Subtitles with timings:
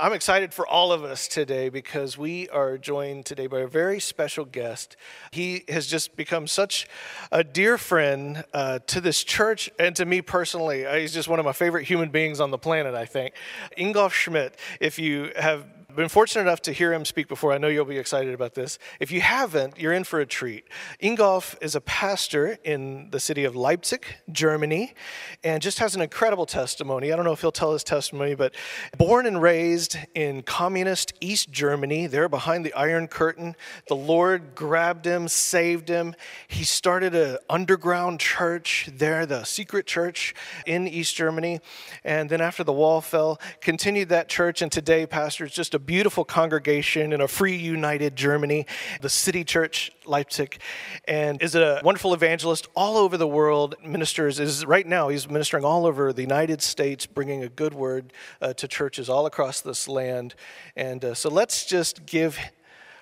[0.00, 3.98] I'm excited for all of us today because we are joined today by a very
[3.98, 4.96] special guest.
[5.32, 6.86] He has just become such
[7.32, 10.86] a dear friend uh, to this church and to me personally.
[10.86, 13.34] Uh, he's just one of my favorite human beings on the planet, I think.
[13.76, 15.64] Ingolf Schmidt, if you have
[15.98, 17.52] been fortunate enough to hear him speak before.
[17.52, 18.78] I know you'll be excited about this.
[19.00, 20.64] If you haven't, you're in for a treat.
[21.02, 24.94] Ingolf is a pastor in the city of Leipzig, Germany,
[25.42, 27.12] and just has an incredible testimony.
[27.12, 28.54] I don't know if he'll tell his testimony, but
[28.96, 33.56] born and raised in communist East Germany, there behind the Iron Curtain,
[33.88, 36.14] the Lord grabbed him, saved him.
[36.46, 40.32] He started an underground church there, the secret church
[40.64, 41.58] in East Germany.
[42.04, 46.22] And then after the wall fell, continued that church, and today pastors just a beautiful
[46.22, 48.66] congregation in a free, united Germany,
[49.00, 50.60] the City Church Leipzig,
[51.06, 53.74] and is a wonderful evangelist all over the world.
[53.82, 58.12] Ministers is right now he's ministering all over the United States, bringing a good word
[58.42, 60.34] uh, to churches all across this land.
[60.76, 62.38] And uh, so let's just give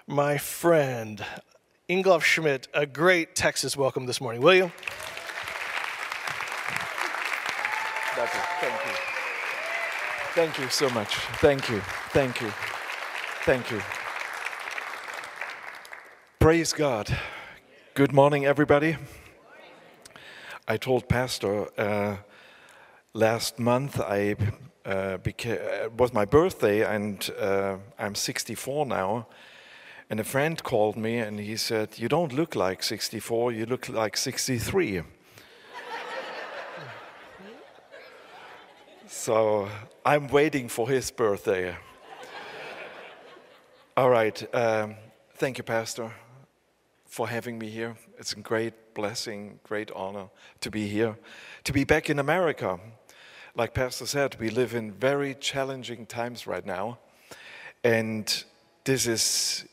[0.06, 1.26] my friend
[1.90, 4.70] Ingolf Schmidt a great Texas welcome this morning, will you?
[8.14, 8.92] Thank you.
[10.36, 11.16] Thank you so much.
[11.40, 11.80] Thank you.
[12.10, 12.52] Thank you.
[13.46, 13.80] Thank you.
[16.40, 17.16] Praise God.
[17.94, 18.96] Good morning, everybody.
[20.66, 22.16] I told Pastor uh,
[23.12, 24.34] last month I
[24.84, 29.28] uh, became, it was my birthday, and uh, I'm 64 now.
[30.10, 33.88] And a friend called me and he said, You don't look like 64, you look
[33.88, 35.02] like 63.
[39.06, 39.68] so
[40.04, 41.76] I'm waiting for his birthday.
[43.98, 44.54] All right.
[44.54, 44.96] Um,
[45.36, 46.12] thank you, Pastor,
[47.06, 47.96] for having me here.
[48.18, 50.26] It's a great blessing, great honor
[50.60, 51.16] to be here,
[51.64, 52.78] to be back in America.
[53.54, 56.98] Like Pastor said, we live in very challenging times right now.
[57.84, 58.44] And
[58.84, 59.64] this is,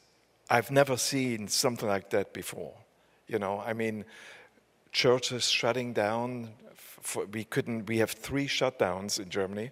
[0.49, 2.75] I've never seen something like that before.
[3.27, 4.05] You know, I mean,
[4.94, 6.53] churches shutting down.
[6.78, 9.72] For, we couldn't, we have three shutdowns in Germany.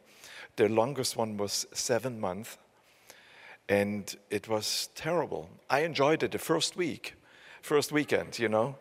[0.57, 2.57] The longest one was seven months
[3.71, 5.49] and it was terrible.
[5.69, 7.13] I enjoyed it the first week,
[7.61, 8.75] first weekend, you know,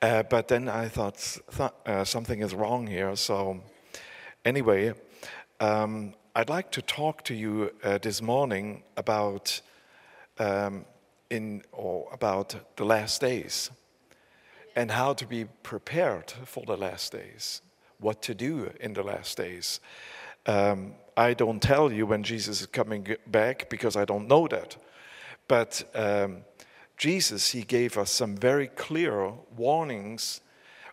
[0.00, 3.16] uh, but then I thought th- uh, something is wrong here.
[3.16, 3.60] So,
[4.44, 4.94] anyway,
[5.58, 9.60] um, I'd like to talk to you uh, this morning about
[10.38, 10.84] um,
[11.30, 13.72] in or about the last days
[14.76, 17.60] and how to be prepared for the last days,
[17.98, 19.80] what to do in the last days.
[20.46, 24.76] Um, I don't tell you when Jesus is coming back because I don't know that.
[25.48, 26.44] But um,
[26.96, 30.40] Jesus, he gave us some very clear warnings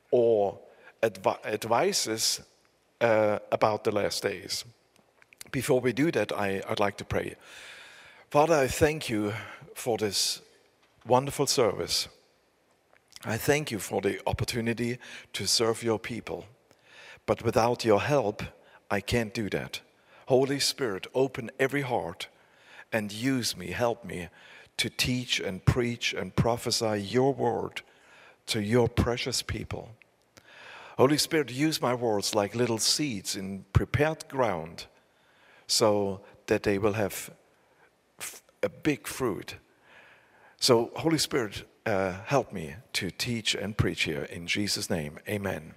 [0.09, 0.57] or
[1.03, 2.41] advi- advices
[3.01, 4.65] uh, about the last days.
[5.51, 7.35] Before we do that, I, I'd like to pray.
[8.31, 9.31] Father, I thank you
[9.75, 10.41] for this
[11.05, 12.07] wonderful service.
[13.23, 14.97] I thank you for the opportunity
[15.33, 16.45] to serve your people.
[17.27, 18.41] But without your help,
[18.89, 19.81] I can't do that.
[20.27, 22.27] Holy Spirit, open every heart
[22.91, 24.29] and use me, help me
[24.77, 27.81] to teach and preach and prophesy your word
[28.47, 29.91] to your precious people.
[30.97, 34.85] Holy Spirit, use my words like little seeds in prepared ground
[35.67, 37.31] so that they will have
[38.63, 39.55] a big fruit.
[40.59, 45.19] So, Holy Spirit, uh, help me to teach and preach here in Jesus' name.
[45.27, 45.73] Amen.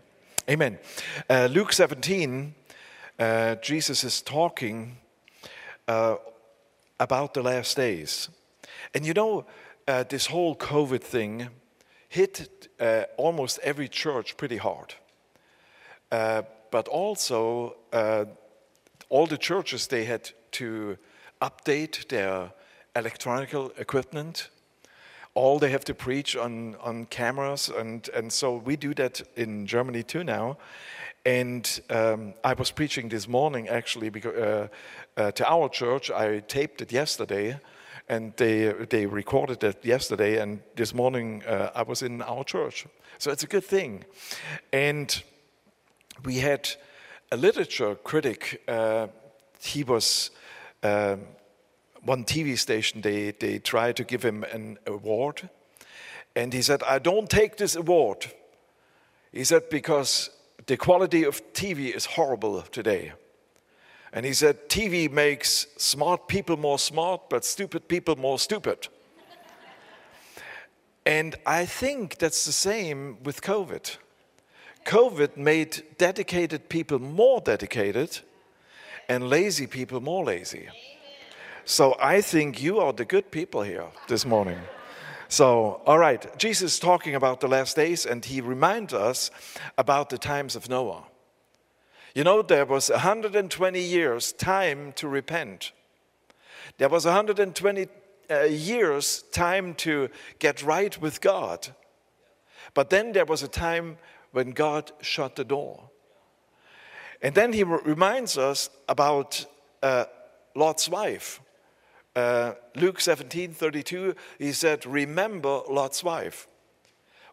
[0.49, 0.79] Amen.
[1.29, 2.55] Uh, Luke 17
[3.19, 4.97] uh, Jesus is talking
[5.87, 6.17] uh,
[7.01, 8.29] about the last days.
[8.95, 9.45] And you know,
[9.87, 11.49] uh, this whole COVID thing
[12.09, 14.95] hit uh, almost every church pretty hard.
[16.11, 18.25] Uh, but also, uh,
[19.09, 20.97] all the churches, they had to
[21.41, 22.53] update their
[22.95, 24.51] electronic equipment.
[25.35, 27.69] All they have to preach on, on cameras.
[27.69, 30.59] And, and so we do that in Germany too now.
[31.29, 34.69] And um, I was preaching this morning actually because, uh,
[35.19, 36.11] uh, to our church.
[36.11, 37.61] I taped it yesterday
[38.09, 40.41] and they, they recorded it yesterday.
[40.41, 42.87] And this morning uh, I was in our church.
[43.19, 44.05] So it's a good thing.
[44.73, 45.23] And
[46.25, 46.71] we had
[47.31, 48.63] a literature critic.
[48.67, 49.09] Uh,
[49.61, 50.31] he was.
[50.83, 51.27] Um,
[52.05, 55.51] one TV station, they, they tried to give him an award.
[56.35, 58.33] And he said, I don't take this award.
[59.33, 60.31] He said, because
[60.69, 63.13] the quality of TV is horrible today.
[64.13, 68.89] And he said, TV makes smart people more smart, but stupid people more stupid.
[71.07, 73.97] and I think that's the same with COVID.
[74.85, 78.21] COVID made dedicated people more dedicated
[79.09, 80.69] and lazy people more lazy.
[81.65, 84.59] So I think you are the good people here this morning.
[85.31, 89.31] So, all right, Jesus is talking about the last days, and he reminds us
[89.77, 91.05] about the times of Noah.
[92.15, 95.73] You know, there was 120 years time to repent.
[96.79, 97.89] There was 120
[98.31, 100.09] uh, years time to
[100.39, 101.69] get right with God.
[102.73, 103.99] But then there was a time
[104.33, 105.91] when God shut the door.
[107.21, 109.45] And then he reminds us about
[109.83, 110.07] uh,
[110.55, 111.41] Lot's wife.
[112.19, 116.49] Uh, Luke 17 32, he said, Remember Lot's wife.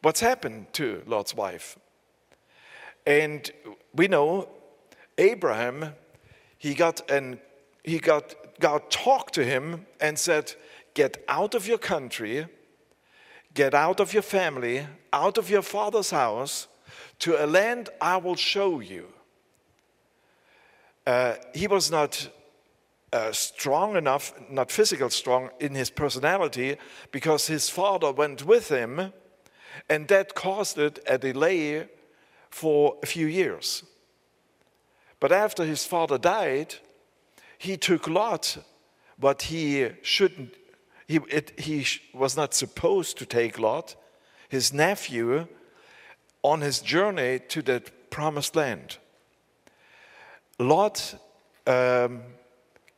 [0.04, 1.76] What's happened to Lot's wife?
[3.04, 3.50] And
[3.96, 4.48] we know
[5.18, 5.96] Abraham,
[6.60, 7.40] he got and
[7.84, 10.54] he got God talked to him and said,
[10.94, 12.46] Get out of your country,
[13.56, 16.68] get out of your family, out of your father's house,
[17.22, 19.08] to a land I will show you.
[21.08, 22.30] Uh, he was not
[23.14, 26.78] uh, strong enough, not physical strong, in his personality
[27.12, 29.14] because his father went with him,
[29.90, 31.88] and that caused it a delay
[32.50, 33.84] for a few years.
[35.20, 36.76] But after his father died,
[37.58, 38.58] he took Lot,
[39.18, 40.54] but he shouldn't,
[41.08, 43.96] he, it, he was not supposed to take Lot,
[44.50, 45.48] his nephew,
[46.42, 48.98] on his journey to the promised land.
[50.60, 51.16] Lot
[51.66, 52.22] um,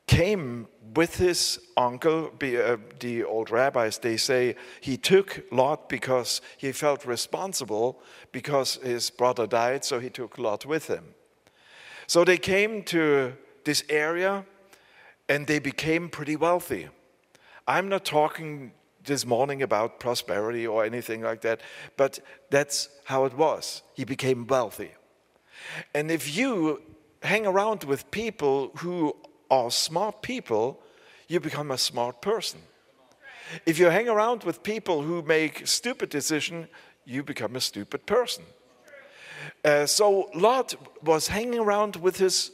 [0.07, 6.71] came with his uncle, uh, the old rabbis, they say he took Lot because he
[6.71, 8.01] felt responsible
[8.31, 11.13] because his brother died, so he took Lot with him.
[12.07, 13.33] So they came to
[13.65, 14.45] this area
[15.29, 16.87] and they became pretty wealthy.
[17.67, 18.71] I'm not talking
[19.03, 21.61] this morning about prosperity or anything like that,
[21.97, 22.19] but
[22.49, 23.83] that's how it was.
[23.93, 24.91] He became wealthy.
[25.93, 26.81] And if you
[27.23, 29.15] hang around with people who
[29.49, 30.79] are smart people,
[31.27, 32.59] you become a smart person.
[33.65, 36.67] If you hang around with people who make stupid decisions,
[37.05, 38.43] you become a stupid person.
[39.63, 42.51] Uh, so Lot was hanging around with his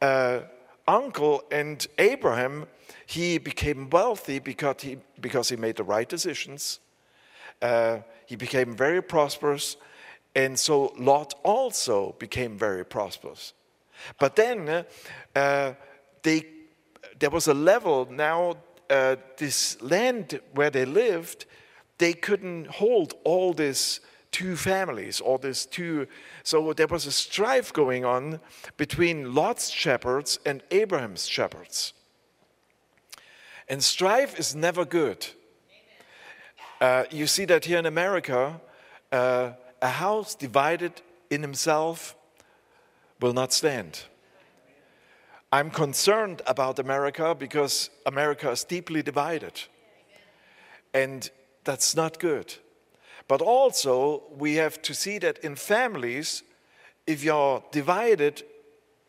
[0.00, 0.40] uh,
[0.86, 2.66] uncle and Abraham.
[3.06, 6.80] He became wealthy because he, because he made the right decisions.
[7.60, 9.76] Uh, he became very prosperous.
[10.34, 13.54] And so Lot also became very prosperous.
[14.18, 14.84] But then
[15.34, 15.72] uh,
[16.26, 16.44] they,
[17.20, 18.56] there was a level now,
[18.90, 21.46] uh, this land where they lived,
[21.98, 24.00] they couldn't hold all these
[24.32, 26.08] two families, all these two.
[26.42, 28.40] So there was a strife going on
[28.76, 31.92] between Lot's shepherds and Abraham's shepherds.
[33.68, 35.26] And strife is never good.
[36.80, 38.60] Uh, you see that here in America,
[39.12, 42.16] uh, a house divided in himself
[43.20, 44.02] will not stand.
[45.52, 49.62] I'm concerned about America because America is deeply divided.
[50.92, 51.30] And
[51.64, 52.54] that's not good.
[53.28, 56.42] But also, we have to see that in families,
[57.06, 58.42] if you're divided,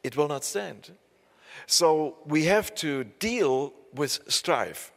[0.04, 0.92] it will not stand.
[1.66, 4.92] So we have to deal with strife.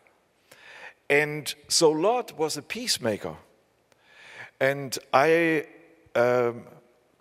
[1.09, 3.37] And so Lot was a peacemaker.
[4.61, 5.67] And I
[6.15, 6.65] um,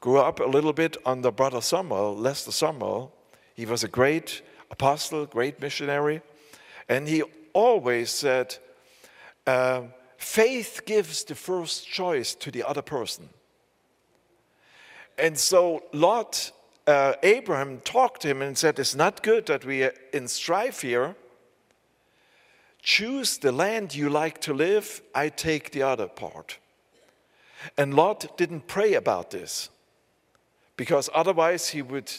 [0.02, 3.12] grew up a little bit under Brother Samuel, Lester Sumrall.
[3.60, 4.42] He was a great
[4.72, 6.22] apostle, great missionary,
[6.88, 8.58] and he always said,
[9.46, 9.82] uh,
[10.16, 13.28] faith gives the first choice to the other person.
[15.18, 16.54] And so Lot,
[16.88, 20.80] uh, Abraham talked to him and said, It's not good that we are in strife
[20.80, 21.18] here.
[22.82, 26.60] Choose the land you like to live, I take the other part.
[27.78, 29.70] And Lot didn't pray about this
[30.78, 32.10] because otherwise he would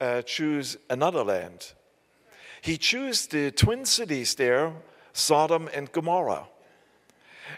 [0.00, 1.72] uh, choose another land.
[2.60, 4.72] He chose the twin cities there,
[5.12, 6.46] Sodom and Gomorrah.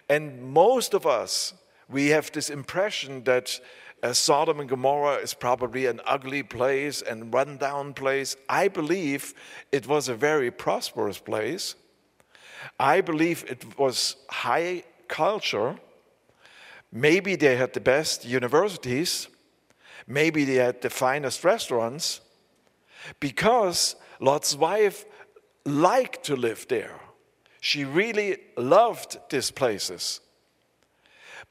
[0.09, 1.54] And most of us,
[1.88, 3.59] we have this impression that
[4.02, 8.37] uh, Sodom and Gomorrah is probably an ugly place and rundown place.
[8.49, 9.35] I believe
[9.73, 11.75] it was a very prosperous place.
[12.78, 15.76] I believe it was high culture.
[16.92, 19.28] Maybe they had the best universities.
[20.07, 22.21] Maybe they had the finest restaurants
[23.21, 25.05] because Lot's wife
[25.64, 27.00] liked to live there.
[27.61, 30.21] She really loved these places.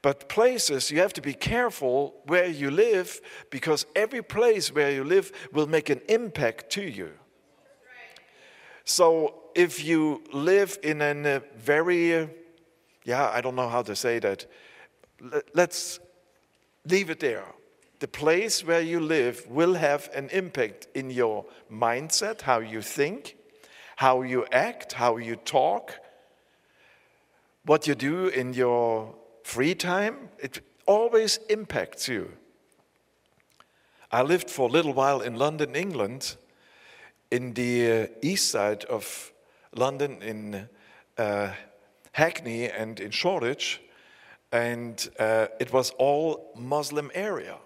[0.00, 5.02] But places, you have to be careful where you live because every place where you
[5.02, 7.10] live will make an impact to you.
[8.84, 12.28] So if you live in a uh, very,
[13.04, 14.46] yeah, I don't know how to say that,
[15.52, 16.00] let's
[16.86, 17.44] leave it there
[18.00, 23.36] the place where you live will have an impact in your mindset, how you think,
[23.96, 25.94] how you act, how you talk,
[27.64, 30.28] what you do in your free time.
[30.38, 32.30] It always impacts you.
[34.12, 36.36] I lived for a little while in London, England,
[37.30, 39.32] in the uh, east side of
[39.74, 40.68] London, in
[41.18, 41.50] uh,
[42.12, 43.82] Hackney and in Shoreditch,
[44.50, 47.56] and uh, it was all Muslim area.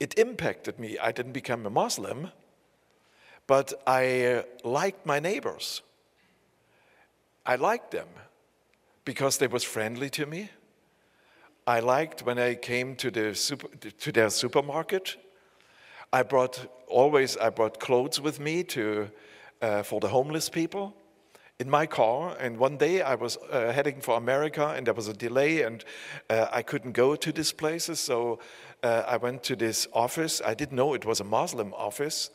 [0.00, 0.98] It impacted me.
[0.98, 2.30] I didn't become a Muslim,
[3.46, 5.82] but I liked my neighbors.
[7.44, 8.08] I liked them
[9.04, 10.50] because they was friendly to me.
[11.66, 15.16] I liked when I came to, the super, to their supermarket.
[16.12, 19.10] I brought always I brought clothes with me to
[19.62, 20.94] uh, for the homeless people
[21.60, 22.36] in my car.
[22.40, 25.84] And one day I was uh, heading for America, and there was a delay, and
[26.28, 28.00] uh, I couldn't go to these places.
[28.00, 28.40] So
[28.82, 30.40] uh, I went to this office.
[30.44, 32.30] I didn't know it was a Muslim office.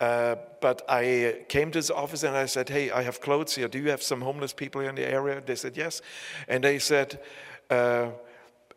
[0.00, 3.66] Uh, but I came to this office and I said, Hey, I have clothes here.
[3.66, 5.42] Do you have some homeless people in the area?
[5.44, 6.02] They said, Yes.
[6.46, 7.20] And they said,
[7.68, 8.10] uh,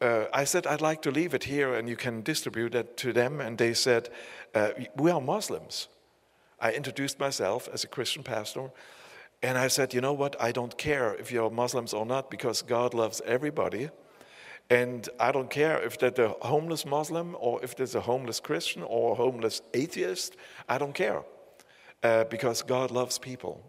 [0.02, 3.14] uh, I said, I'd like to leave it here and you can distribute it to
[3.14, 3.40] them.
[3.40, 4.10] And they said,
[4.56, 5.90] uh, We are Muslims.
[6.60, 8.72] I introduced myself as a Christian pastor.
[9.44, 10.36] And I said, You know what?
[10.42, 13.90] I don't care if you're Muslims or not because God loves everybody.
[14.72, 18.84] And I don't care if there's a homeless Muslim or if there's a homeless Christian
[18.84, 20.38] or a homeless atheist.
[20.70, 21.24] I don't care
[22.04, 23.62] uh, because God loves people.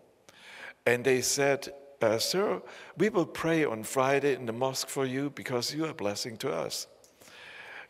[0.87, 2.63] And they said, uh, Sir,
[2.97, 6.53] we will pray on Friday in the mosque for you because you're a blessing to
[6.53, 6.87] us.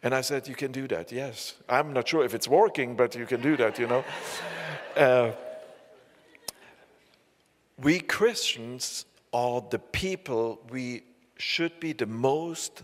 [0.02, 1.57] And I said, You can do that, yes.
[1.69, 4.04] I'm not sure if it's working, but you can do that, you know.
[4.95, 5.33] Uh,
[7.78, 11.02] we Christians are the people we
[11.38, 12.83] should be the most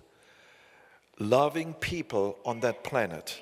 [1.19, 3.41] loving people on that planet.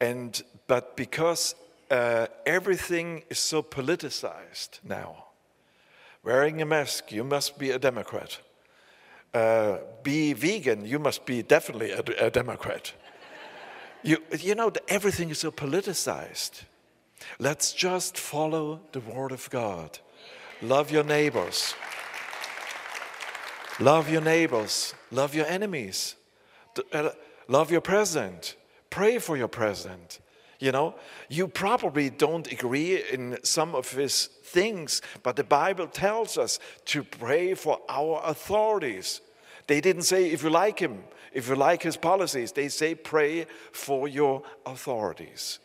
[0.00, 1.54] And but because
[1.90, 5.26] uh, everything is so politicized now,
[6.26, 8.40] Wearing a mask, you must be a Democrat.
[9.32, 12.92] Uh, be vegan, you must be definitely a, a Democrat.
[14.02, 16.64] you, you know, everything is so politicized.
[17.38, 20.00] Let's just follow the Word of God.
[20.60, 21.74] Love your neighbors.
[23.78, 24.94] Love your neighbors.
[25.12, 26.16] Love your enemies.
[26.92, 27.10] Uh,
[27.48, 28.56] love your president.
[28.90, 30.20] Pray for your president.
[30.58, 30.94] You know,
[31.28, 37.04] you probably don't agree in some of his things, but the Bible tells us to
[37.04, 39.20] pray for our authorities.
[39.66, 43.46] They didn't say if you like him, if you like his policies, they say pray
[43.72, 45.58] for your authorities.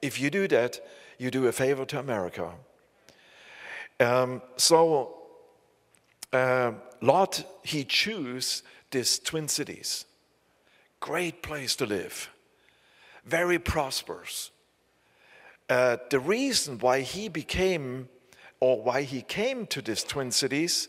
[0.00, 0.80] If you do that,
[1.18, 2.50] you do a favor to America.
[3.98, 5.18] Um, so,
[6.32, 10.06] uh, Lot, he chose these twin cities.
[11.00, 12.30] Great place to live.
[13.24, 14.50] Very prosperous.
[15.68, 18.08] Uh, the reason why he became
[18.60, 20.88] or why he came to these twin cities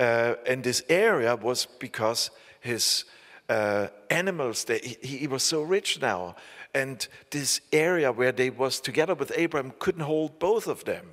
[0.00, 3.04] uh, in this area was because his
[3.48, 6.34] uh, animals they, he, he, was so rich now.
[6.74, 11.10] And this area where they was together with abraham couldn't hold both of them.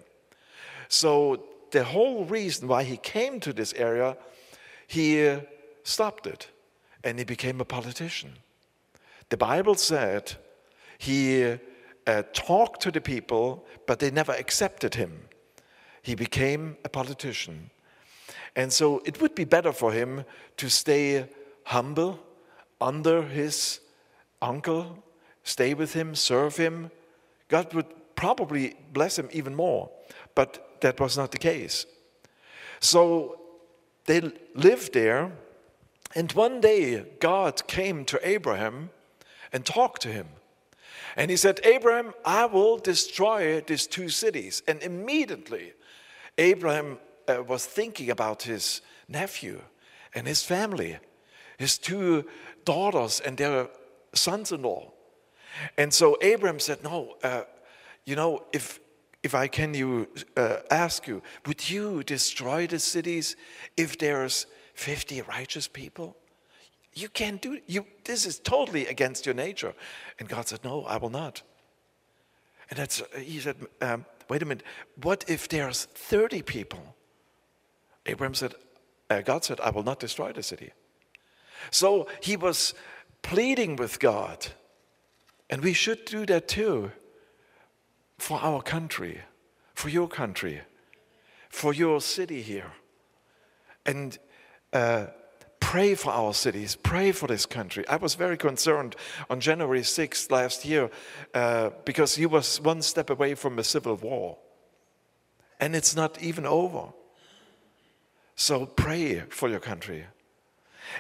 [0.88, 4.18] So the whole reason why he came to this area
[4.88, 5.42] he uh,
[5.84, 6.48] stopped it
[7.08, 8.34] and he became a politician
[9.30, 10.36] the Bible said
[10.98, 11.58] he
[12.06, 15.28] uh, talked to the people, but they never accepted him.
[16.02, 17.70] He became a politician.
[18.56, 20.24] And so it would be better for him
[20.58, 21.28] to stay
[21.66, 22.20] humble
[22.80, 23.82] under his
[24.42, 25.04] uncle,
[25.44, 26.90] stay with him, serve him.
[27.50, 29.90] God would probably bless him even more,
[30.34, 31.86] but that was not the case.
[32.80, 33.40] So
[34.06, 34.22] they
[34.56, 35.32] lived there,
[36.16, 38.90] and one day God came to Abraham
[39.52, 40.28] and talked to him.
[41.16, 44.62] And he said, Abraham, I will destroy these two cities.
[44.68, 45.74] And immediately,
[46.38, 49.62] Abraham uh, was thinking about his nephew
[50.14, 50.98] and his family,
[51.58, 52.26] his two
[52.66, 53.68] daughters and their
[54.14, 54.92] sons in law.
[55.78, 57.44] And so Abraham said, No, uh,
[58.06, 58.80] you know, if,
[59.24, 63.36] if I can you uh, ask you, would you destroy the cities
[63.76, 64.46] if there's
[64.78, 66.16] 50 righteous people?
[66.94, 69.74] You can't do you this is totally against your nature.
[70.20, 71.42] And God said, No, I will not.
[72.70, 74.64] And that's he said, um, wait a minute,
[75.02, 76.96] what if there's 30 people?
[78.06, 78.56] Abraham said,
[79.10, 80.72] uh, God said, I will not destroy the city.
[81.72, 82.74] So he was
[83.22, 84.48] pleading with God.
[85.50, 86.92] And we should do that too
[88.18, 89.22] for our country,
[89.74, 90.62] for your country,
[91.50, 92.74] for your city here.
[93.86, 94.18] And
[94.74, 95.08] uh,
[95.60, 97.88] pray for our cities, pray for this country.
[97.88, 98.96] I was very concerned
[99.30, 100.90] on January 6th last year
[101.34, 104.38] uh, because he was one step away from a civil war.
[105.60, 106.94] and it's not even over.
[108.36, 110.06] So pray for your country.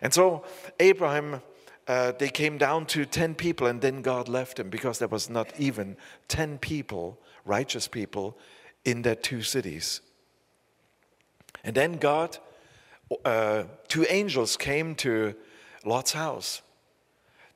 [0.01, 0.43] And so
[0.79, 1.41] Abraham,
[1.87, 5.29] uh, they came down to 10 people, and then God left him because there was
[5.29, 5.95] not even
[6.27, 8.37] 10 people, righteous people,
[8.83, 10.01] in their two cities.
[11.63, 12.37] And then God,
[13.25, 15.35] uh, two angels came to
[15.85, 16.61] Lot's house.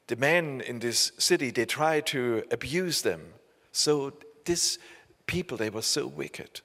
[0.07, 3.21] The men in this city, they tried to abuse them.
[3.71, 4.13] So
[4.45, 4.79] these
[5.25, 6.61] people, they were so wicked.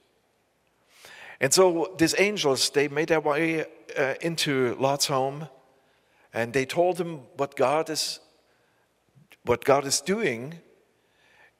[1.39, 3.65] And so these angels, they made their way
[3.97, 5.47] uh, into Lot's home
[6.33, 8.19] and they told him what God is
[9.43, 10.59] what God is doing.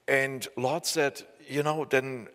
[0.07, 2.27] And Lot said, you know, then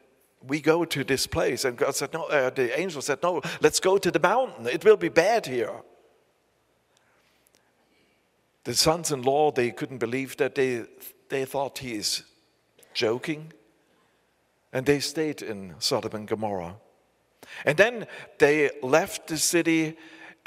[0.46, 1.64] we go to this place.
[1.64, 4.66] And God said, no, uh, the angel said, no, let's go to the mountain.
[4.66, 5.82] It will be bad here.
[8.64, 10.54] The sons in law, they couldn't believe that.
[10.54, 10.84] They,
[11.28, 12.22] they thought he is
[12.94, 13.52] joking.
[14.72, 16.76] And they stayed in Sodom and Gomorrah.
[17.64, 18.06] And then
[18.38, 19.96] they left the city,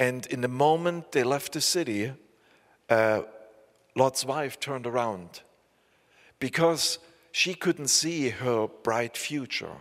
[0.00, 2.12] and in the moment they left the city,
[2.88, 3.22] uh,
[3.94, 5.42] Lot's wife turned around
[6.38, 6.98] because
[7.36, 9.76] she couldn't see her bright future.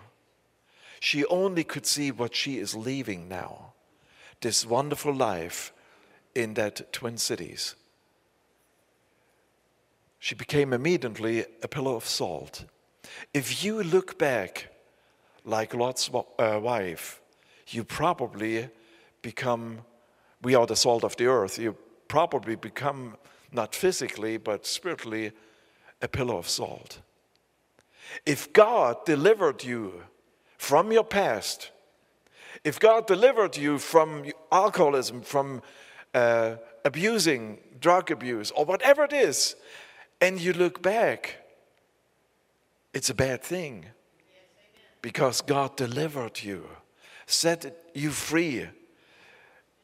[1.00, 3.72] She only could see what she is leaving now
[4.42, 5.72] this wonderful life
[6.36, 7.76] in that twin cities.
[10.20, 12.66] She became immediately a pillar of salt.
[13.34, 14.68] If you look back
[15.46, 17.22] like Lot's uh, wife,
[17.70, 18.68] you probably
[19.22, 19.80] become,
[20.42, 21.78] we are the salt of the earth, you
[22.10, 23.16] probably become,
[23.54, 25.32] not physically, but spiritually,
[26.02, 27.00] a pillar of salt.
[28.26, 30.04] If God delivered you
[30.58, 31.72] from your past,
[32.64, 35.62] if God delivered you from alcoholism, from
[36.14, 39.56] uh, abusing, drug abuse, or whatever it is,
[40.22, 41.38] and you look back,
[42.94, 43.86] it's a bad thing
[45.02, 46.68] because God delivered you,
[47.28, 48.68] set you free,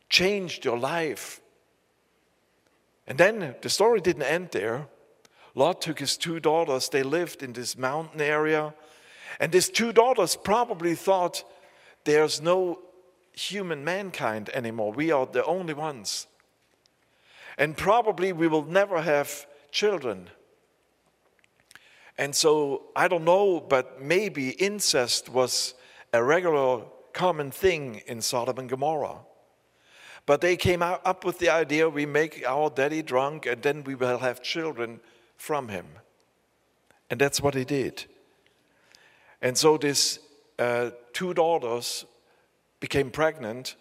[0.10, 1.41] changed your life.
[3.06, 4.88] And then the story didn't end there.
[5.54, 8.74] Lot took his two daughters, they lived in this mountain area,
[9.40, 11.44] and his two daughters probably thought
[12.04, 12.80] there's no
[13.34, 14.92] human mankind anymore.
[14.92, 16.28] We are the only ones.
[17.58, 20.30] And probably we will never have children.
[22.18, 25.74] And so I don't know, but maybe incest was
[26.14, 26.84] a regular
[27.14, 29.20] common thing in Sodom and Gomorrah.
[30.26, 33.96] But they came up with the idea we make our daddy drunk and then we
[33.96, 35.00] will have children
[35.41, 35.88] from him.
[37.10, 38.06] And that's what he did.
[39.41, 40.19] And so these
[40.60, 42.06] uh, two daughters
[42.80, 43.75] became pregnant.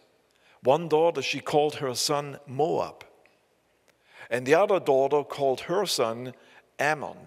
[0.62, 3.04] One daughter, she called her son Moab.
[4.30, 6.32] And the other daughter called her son
[6.78, 7.18] Ammon.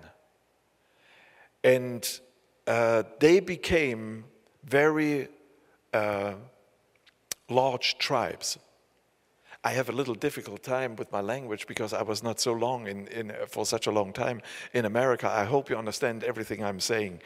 [1.64, 2.20] And
[2.66, 4.26] uh, they became
[4.64, 5.28] very
[5.94, 6.34] uh,
[7.50, 8.58] large tribes.
[9.66, 12.88] I have a little difficult time with my language because I was not so long
[12.88, 14.42] in, in, for such a long time
[14.74, 15.30] in America.
[15.30, 17.22] I hope you understand everything I'm saying.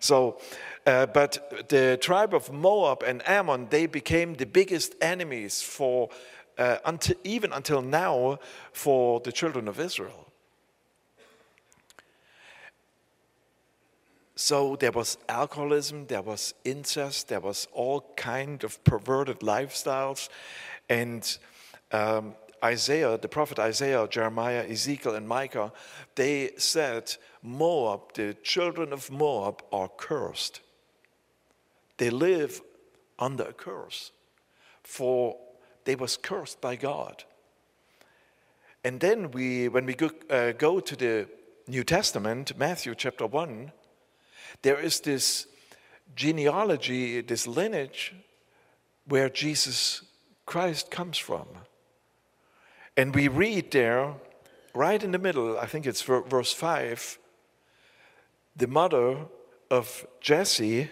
[0.00, 0.40] So,
[0.86, 6.08] uh, but the tribe of Moab and Ammon, they became the biggest enemies for,
[6.56, 8.38] uh, until, even until now,
[8.72, 10.32] for the children of Israel.
[14.34, 20.30] So there was alcoholism, there was incest, there was all kind of perverted lifestyles,
[20.88, 21.38] and
[21.92, 25.72] um, Isaiah, the prophet Isaiah, Jeremiah, Ezekiel, and Micah,
[26.14, 30.60] they said Moab, the children of Moab, are cursed.
[31.98, 32.60] They live
[33.18, 34.12] under a curse,
[34.82, 35.36] for
[35.84, 37.24] they was cursed by God.
[38.84, 41.28] And then we, when we go, uh, go to the
[41.68, 43.72] New Testament, Matthew chapter one
[44.60, 45.46] there is this
[46.14, 48.14] genealogy, this lineage
[49.06, 50.02] where Jesus
[50.46, 51.46] Christ comes from.
[52.96, 54.14] And we read there,
[54.74, 57.18] right in the middle, I think it's verse 5,
[58.56, 59.16] the mother
[59.70, 60.90] of Jesse,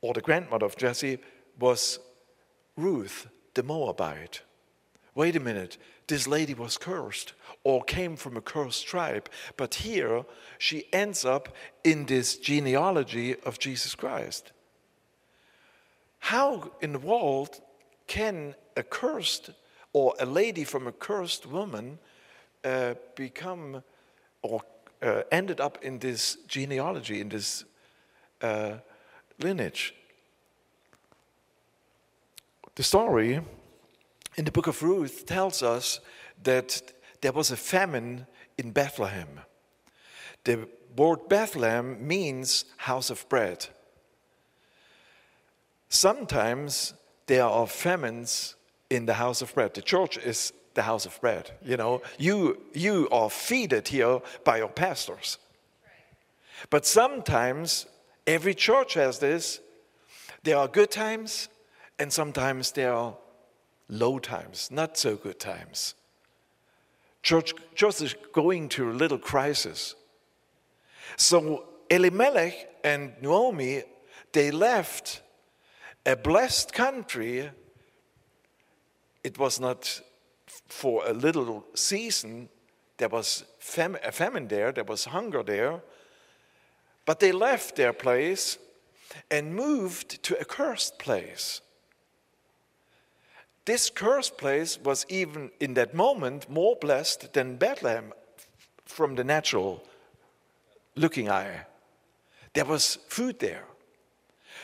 [0.00, 1.18] or the grandmother of Jesse,
[1.58, 2.00] was
[2.76, 4.42] Ruth the Moabite.
[5.14, 9.28] Wait a minute, this lady was cursed or came from a cursed tribe.
[9.56, 10.24] But here
[10.58, 14.50] she ends up in this genealogy of Jesus Christ.
[16.18, 17.60] How in the world
[18.06, 19.50] can a cursed
[19.94, 21.98] or a lady from a cursed woman
[22.62, 23.82] uh, become
[24.42, 24.60] or
[25.00, 27.64] uh, ended up in this genealogy, in this
[28.42, 28.74] uh,
[29.38, 29.94] lineage?
[32.74, 33.40] The story
[34.36, 36.00] in the book of Ruth tells us
[36.42, 38.26] that there was a famine
[38.58, 39.40] in Bethlehem.
[40.42, 43.68] The word Bethlehem means house of bread.
[45.88, 46.94] sometimes
[47.26, 48.56] there are famines
[48.94, 49.74] in the house of bread.
[49.74, 51.50] The church is the house of bread.
[51.64, 55.38] You know, you, you are feeded here by your pastors.
[56.70, 57.86] But sometimes,
[58.26, 59.60] every church has this.
[60.42, 61.48] There are good times,
[61.98, 63.16] and sometimes there are
[63.88, 65.94] low times, not so good times.
[67.22, 69.94] Church, church is going through a little crisis.
[71.16, 73.82] So Elimelech and Naomi,
[74.32, 75.22] they left
[76.04, 77.50] a blessed country.
[79.24, 80.02] It was not
[80.68, 82.48] for a little season.
[82.98, 85.82] There was fam- a famine there, there was hunger there.
[87.06, 88.58] But they left their place
[89.30, 91.60] and moved to a cursed place.
[93.64, 98.12] This cursed place was even in that moment more blessed than Bethlehem
[98.84, 99.82] from the natural
[100.96, 101.66] looking eye.
[102.52, 103.64] There was food there.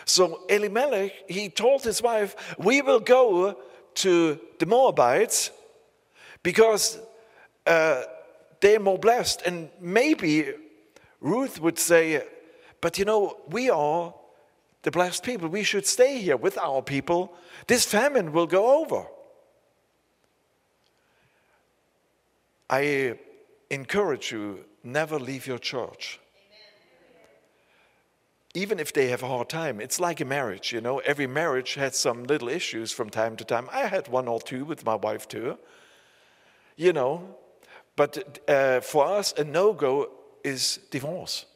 [0.04, 3.56] So Elimelech, he told his wife, We will go
[3.96, 5.50] to the Moabites
[6.42, 6.98] because
[7.66, 8.02] uh,
[8.60, 9.42] they're more blessed.
[9.46, 10.52] And maybe
[11.20, 12.24] Ruth would say,
[12.80, 14.14] But you know, we are
[14.82, 15.48] the blessed people.
[15.48, 17.34] We should stay here with our people.
[17.66, 19.06] This famine will go over.
[22.68, 23.18] I
[23.70, 26.20] encourage you never leave your church.
[28.54, 30.98] Even if they have a hard time, it's like a marriage, you know.
[30.98, 33.68] Every marriage has some little issues from time to time.
[33.72, 35.56] I had one or two with my wife too,
[36.76, 37.36] you know.
[37.94, 40.10] But uh, for us, a no go
[40.42, 41.46] is divorce.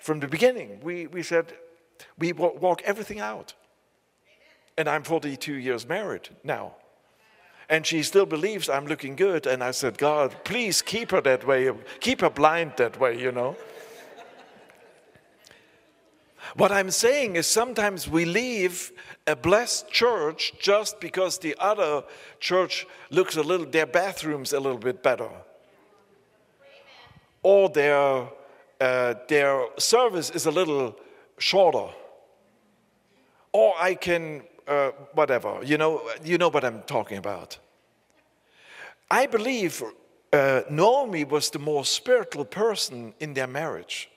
[0.00, 1.52] From the beginning, we, we said,
[2.18, 3.54] we walk everything out.
[4.76, 6.74] And I'm 42 years married now.
[7.68, 9.46] And she still believes I'm looking good.
[9.46, 13.32] And I said, God, please keep her that way, keep her blind that way, you
[13.32, 13.56] know.
[16.54, 18.92] What I'm saying is sometimes we leave
[19.26, 22.02] a blessed church just because the other
[22.40, 25.30] church looks a little, their bathrooms a little bit better.
[27.42, 28.28] Or their,
[28.80, 30.96] uh, their service is a little
[31.38, 31.88] shorter.
[33.52, 37.58] Or I can, uh, whatever, you know, you know what I'm talking about.
[39.10, 39.82] I believe
[40.32, 44.10] uh, Naomi was the more spiritual person in their marriage.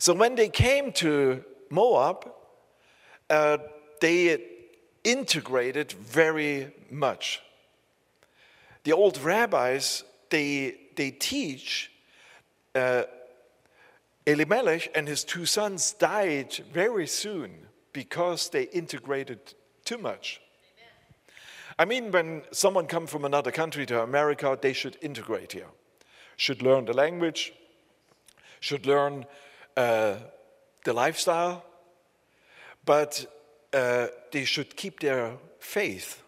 [0.00, 2.32] So when they came to Moab,
[3.28, 3.58] uh,
[4.00, 4.42] they
[5.04, 7.42] integrated very much.
[8.84, 11.92] The old rabbis, they, they teach
[12.74, 13.02] uh,
[14.24, 17.50] Elimelech and his two sons died very soon
[17.92, 19.52] because they integrated
[19.84, 20.40] too much.
[21.78, 25.68] I mean, when someone comes from another country to America, they should integrate here,
[26.36, 27.52] should learn the language,
[28.60, 29.26] should learn
[29.80, 30.16] uh,
[30.84, 31.64] the lifestyle,
[32.84, 33.26] but
[33.72, 36.22] uh, they should keep their faith.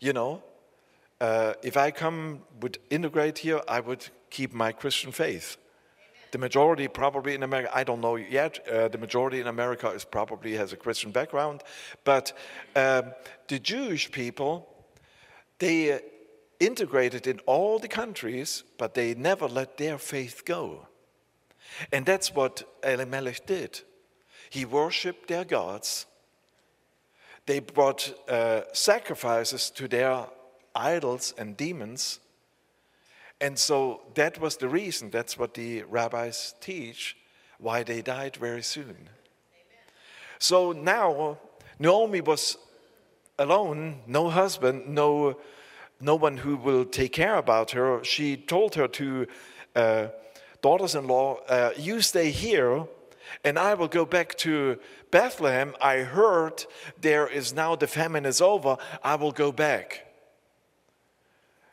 [0.00, 0.42] You know,
[1.20, 5.58] uh, if I come would integrate here, I would keep my Christian faith.
[6.30, 10.04] The majority probably in America, I don't know yet, uh, the majority in America is
[10.04, 11.62] probably has a Christian background,
[12.04, 12.32] but
[12.74, 13.12] um,
[13.48, 14.66] the Jewish people,
[15.58, 15.98] they uh,
[16.60, 20.88] integrated in all the countries, but they never let their faith go.
[21.92, 23.80] And that's what Elimelech did.
[24.50, 26.06] He worshiped their gods.
[27.46, 30.26] They brought uh, sacrifices to their
[30.74, 32.20] idols and demons.
[33.40, 37.16] And so that was the reason, that's what the rabbis teach,
[37.58, 38.84] why they died very soon.
[38.84, 39.08] Amen.
[40.38, 41.38] So now
[41.78, 42.56] Naomi was
[43.38, 45.36] alone, no husband, no,
[46.00, 48.04] no one who will take care about her.
[48.04, 49.26] She told her two.
[49.74, 50.08] uh,
[50.62, 52.86] daughters in law, uh, You stay here,
[53.44, 54.78] and I will go back to
[55.10, 55.74] Bethlehem.
[55.80, 56.64] I heard
[57.00, 58.76] there is now the famine is over.
[59.02, 60.06] I will go back.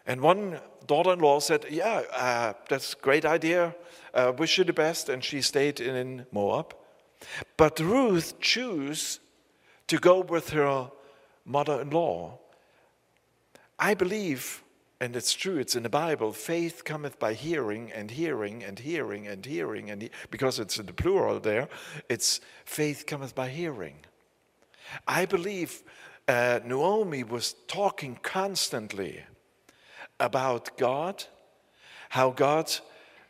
[0.05, 3.75] And one daughter in law said, Yeah, uh, that's a great idea.
[4.13, 5.07] Uh, wish you the best.
[5.07, 6.75] And she stayed in Moab.
[7.57, 9.19] But Ruth chose
[9.87, 10.89] to go with her
[11.45, 12.39] mother in law.
[13.77, 14.63] I believe,
[15.01, 19.27] and it's true, it's in the Bible, faith cometh by hearing and hearing and hearing
[19.27, 21.69] and hearing, and he, because it's in the plural there,
[22.09, 23.95] it's faith cometh by hearing.
[25.07, 25.83] I believe
[26.27, 29.23] uh, Naomi was talking constantly
[30.19, 31.23] about God,
[32.09, 32.69] how God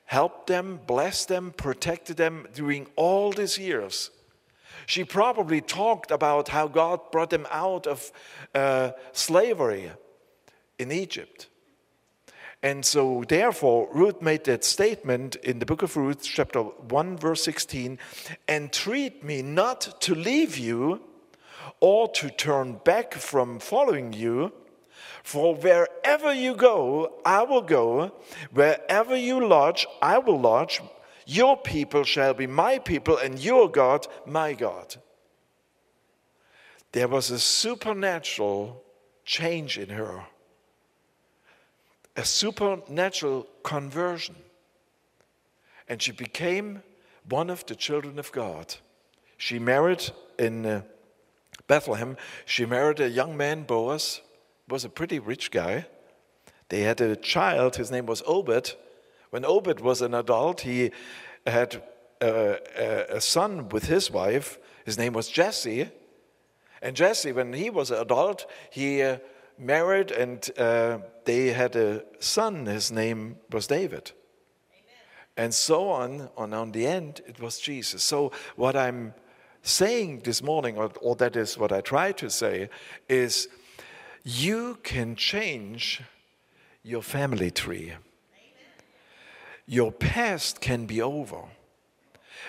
[0.06, 4.10] helped them, blessed them, protected them during all these years.
[4.88, 8.12] She probably talked about how God brought them out of
[8.56, 9.92] uh, slavery
[10.80, 11.48] in Egypt.
[12.62, 17.44] And so, therefore, Ruth made that statement in the book of Ruth, chapter 1, verse
[17.44, 17.98] 16
[18.50, 21.02] entreat me not to leave you
[21.80, 24.52] or to turn back from following you.
[25.24, 28.12] For wherever you go, I will go.
[28.52, 30.82] Wherever you lodge, I will lodge.
[31.26, 34.96] Your people shall be my people, and your God, my God.
[36.92, 38.84] There was a supernatural
[39.24, 40.26] change in her
[42.16, 44.36] a supernatural conversion.
[45.88, 46.84] And she became
[47.28, 48.76] one of the children of God.
[49.38, 50.82] She married in uh,
[51.68, 54.22] Bethlehem, she married a young man, Boaz,
[54.68, 55.86] was a pretty rich guy.
[56.70, 58.76] They had a child, his name was Obed.
[59.30, 60.92] When Obed was an adult, he
[61.46, 61.82] had
[62.22, 64.60] a, a, a son with his wife.
[64.86, 65.90] His name was Jesse.
[66.82, 69.18] And Jesse, when he was an adult, he uh,
[69.60, 72.66] married and uh, they had a son.
[72.66, 74.12] His name was David.
[74.72, 74.96] Amen.
[75.38, 78.04] And so on, and on the end, it was Jesus.
[78.04, 79.14] So, what I'm
[79.62, 82.70] saying this morning, or, or that is what I try to say,
[83.08, 83.48] is
[84.24, 86.02] you can change
[86.84, 87.92] your family tree.
[87.92, 88.00] Amen.
[89.66, 91.44] Your past can be over.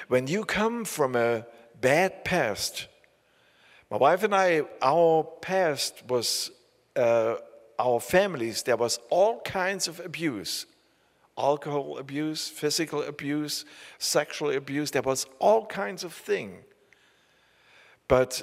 [0.09, 1.47] When you come from a
[1.81, 2.87] bad past,
[3.91, 6.51] my wife and I, our past was
[6.97, 7.37] uh,
[7.79, 10.67] our families, there was all kinds of abuse
[11.41, 13.65] alcohol abuse, physical abuse,
[13.99, 16.59] sexual abuse, there was all kinds of thing.
[18.09, 18.43] But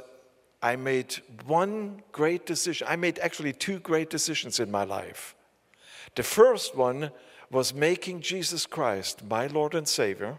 [0.61, 2.87] I made one great decision.
[2.89, 5.35] I made actually two great decisions in my life.
[6.15, 7.11] The first one
[7.51, 10.37] was making Jesus Christ my Lord and Savior.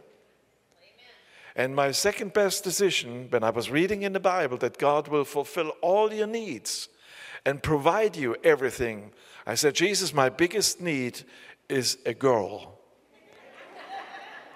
[1.55, 5.25] And my second best decision, when I was reading in the Bible that God will
[5.25, 6.88] fulfill all your needs
[7.44, 9.12] and provide you everything.
[9.46, 11.22] I said, Jesus, my biggest need
[11.68, 12.79] is a girl.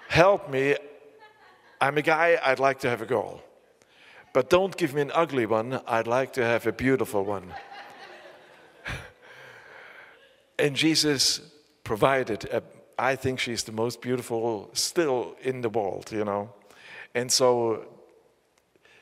[0.08, 0.76] Help me.
[1.80, 3.42] I'm a guy, I'd like to have a girl.
[4.32, 7.52] But don't give me an ugly one, I'd like to have a beautiful one.
[10.58, 11.40] and Jesus
[11.84, 12.62] provided, a,
[12.98, 16.52] I think she's the most beautiful still in the world, you know.
[17.14, 17.86] And so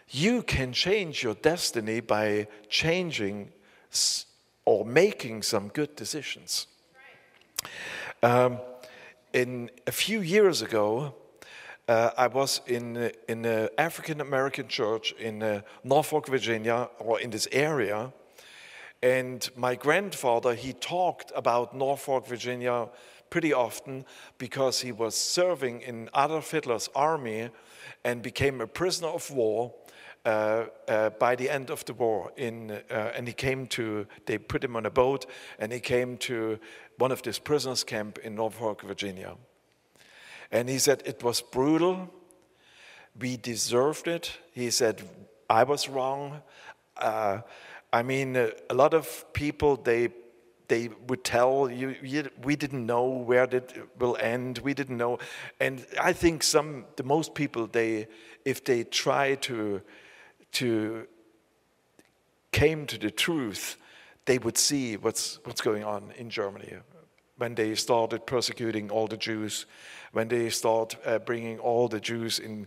[0.08, 3.52] you can change your destiny by changing
[4.64, 6.66] or making some good decisions.
[8.22, 8.58] Um,
[9.32, 11.14] in a few years ago,
[11.88, 17.30] uh, I was in in an African American church in uh, Norfolk, Virginia, or in
[17.30, 18.12] this area,
[19.02, 22.88] and my grandfather he talked about Norfolk, Virginia,
[23.30, 24.04] pretty often
[24.38, 27.50] because he was serving in Adolf Hitler's army
[28.04, 29.72] and became a prisoner of war
[30.24, 32.30] uh, uh, by the end of the war.
[32.36, 35.24] In, uh, and he came to, they put him on a boat,
[35.58, 36.58] and he came to
[36.98, 39.36] one of these prisoners' camp in Norfolk, Virginia.
[40.52, 42.10] And he said it was brutal.
[43.18, 44.36] We deserved it.
[44.52, 45.02] He said
[45.48, 46.42] I was wrong.
[46.96, 47.38] Uh,
[47.92, 50.10] I mean, a lot of people they
[50.68, 55.18] they would tell you, you, we didn't know where it will end we didn't know
[55.58, 58.06] and i think some the most people they
[58.44, 59.82] if they try to
[60.52, 61.06] to
[62.52, 63.76] came to the truth,
[64.24, 66.74] they would see what's, what's going on in Germany.
[67.36, 69.66] When they started persecuting all the Jews,
[70.12, 72.66] when they start uh, bringing all the Jews in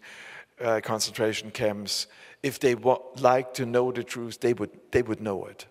[0.59, 2.07] uh, concentration camps,
[2.41, 5.65] if they would like to know the truth, they would, they would know it.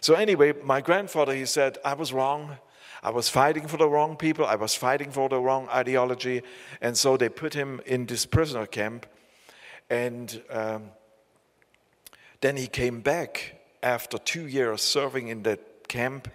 [0.00, 2.58] So anyway, my grandfather, he said, I was wrong.
[3.02, 4.44] I was fighting for the wrong people.
[4.44, 6.42] I was fighting for the wrong ideology.
[6.80, 9.06] And so they put him in this prisoner camp.
[9.88, 10.90] And um,
[12.40, 16.28] then he came back after two years serving in that camp,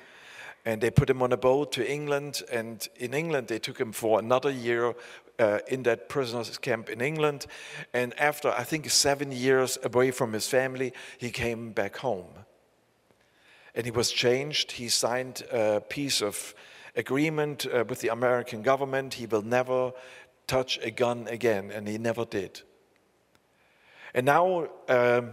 [0.65, 2.41] and they put him on a boat to England.
[2.51, 4.95] And in England, they took him for another year
[5.39, 7.45] uh, in that prisoners' camp in England.
[7.93, 12.27] And after, I think, seven years away from his family, he came back home.
[13.75, 14.73] And he was changed.
[14.73, 16.53] He signed a piece of
[16.95, 19.15] agreement uh, with the American government.
[19.15, 19.91] He will never
[20.47, 22.61] touch a gun again, and he never did.
[24.13, 25.31] And now, um,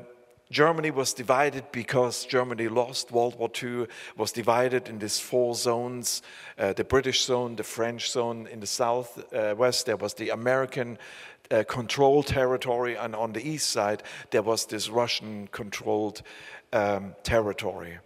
[0.51, 3.13] Germany was divided because Germany lost.
[3.13, 3.87] World War II
[4.17, 6.23] was divided in these four zones
[6.59, 8.49] uh, the British zone, the French zone.
[8.49, 10.99] In the south uh, west, there was the American
[11.51, 16.23] uh, controlled territory, and on the east side, there was this Russian controlled
[16.73, 17.99] um, territory.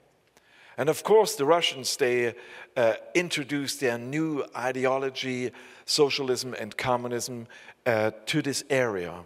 [0.76, 2.34] And of course, the Russians, they
[2.76, 5.50] uh, introduced their new ideology,
[5.86, 7.46] socialism and communism,
[7.86, 9.24] uh, to this area.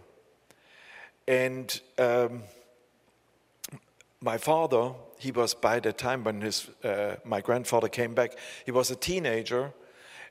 [1.27, 2.43] And um,
[4.21, 8.71] my father, he was by the time when his, uh, my grandfather came back, he
[8.71, 9.71] was a teenager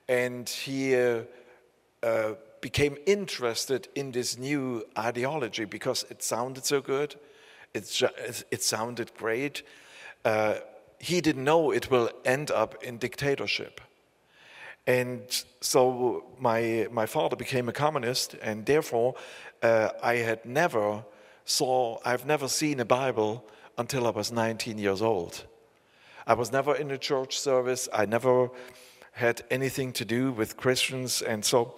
[0.08, 1.22] and he uh,
[2.02, 7.14] uh, became interested in this new ideology because it sounded so good,
[7.74, 8.02] it,
[8.50, 9.62] it sounded great.
[10.24, 10.54] Uh,
[10.98, 13.80] he didn't know it will end up in dictatorship.
[14.86, 15.22] And
[15.60, 19.14] so my, my father became a communist, and therefore
[19.62, 21.04] uh, I had never
[21.44, 23.44] saw, I've never seen a Bible
[23.78, 25.46] until I was 19 years old.
[26.26, 27.88] I was never in a church service.
[27.94, 28.50] I never
[29.12, 31.76] had anything to do with Christians, and so.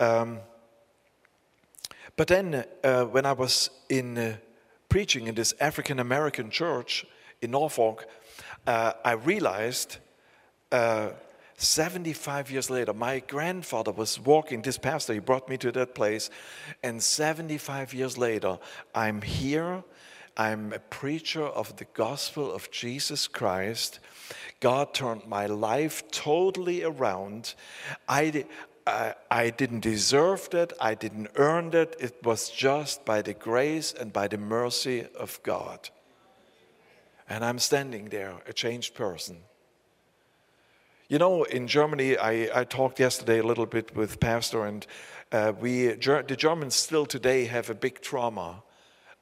[0.00, 0.40] Um,
[2.16, 4.36] but then, uh, when I was in uh,
[4.88, 7.06] preaching in this African American church
[7.40, 8.06] in Norfolk,
[8.66, 9.98] uh, I realized
[10.72, 11.10] uh,
[11.56, 16.30] 75 years later, my grandfather was walking, this pastor, he brought me to that place,
[16.82, 18.58] and 75 years later,
[18.94, 19.84] I'm here.
[20.36, 24.00] I'm a preacher of the gospel of Jesus Christ.
[24.58, 27.54] God turned my life totally around.
[28.08, 28.44] I,
[28.84, 30.72] I, I, didn't deserve that.
[30.80, 31.94] I didn't earn that.
[32.00, 35.88] It was just by the grace and by the mercy of God.
[37.28, 39.36] And I'm standing there, a changed person.
[41.08, 44.84] You know, in Germany, I, I talked yesterday a little bit with Pastor, and
[45.30, 48.63] uh, we, the Germans still today have a big trauma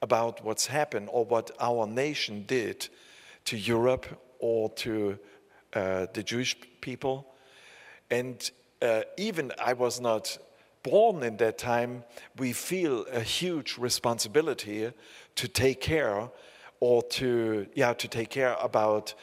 [0.03, 2.89] about what's happened or what our nation did
[3.47, 4.07] to Europe
[4.41, 5.19] or to
[5.73, 7.27] uh, the Jewish people.
[8.11, 8.51] And
[8.83, 10.37] uh, even I was not
[10.83, 12.05] born in that time,
[12.37, 14.93] we feel a huge responsibility
[15.37, 16.29] to take care
[16.81, 19.15] or to, yeah, to take care about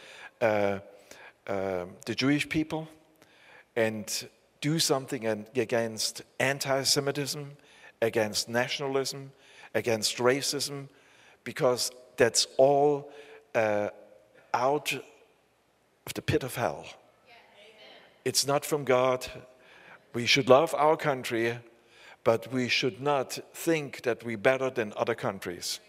[0.41, 0.79] uh,
[1.45, 2.87] uh, the Jewish people
[3.75, 4.29] and
[4.61, 7.57] do something against anti Semitism,
[8.01, 9.31] against nationalism,
[9.73, 10.87] against racism,
[11.43, 13.11] because that's all
[13.55, 13.89] uh,
[14.53, 16.85] out of the pit of hell.
[18.25, 19.27] It's not from God.
[20.13, 21.59] We should love our country,
[22.23, 25.79] but we should not think that we're better than other countries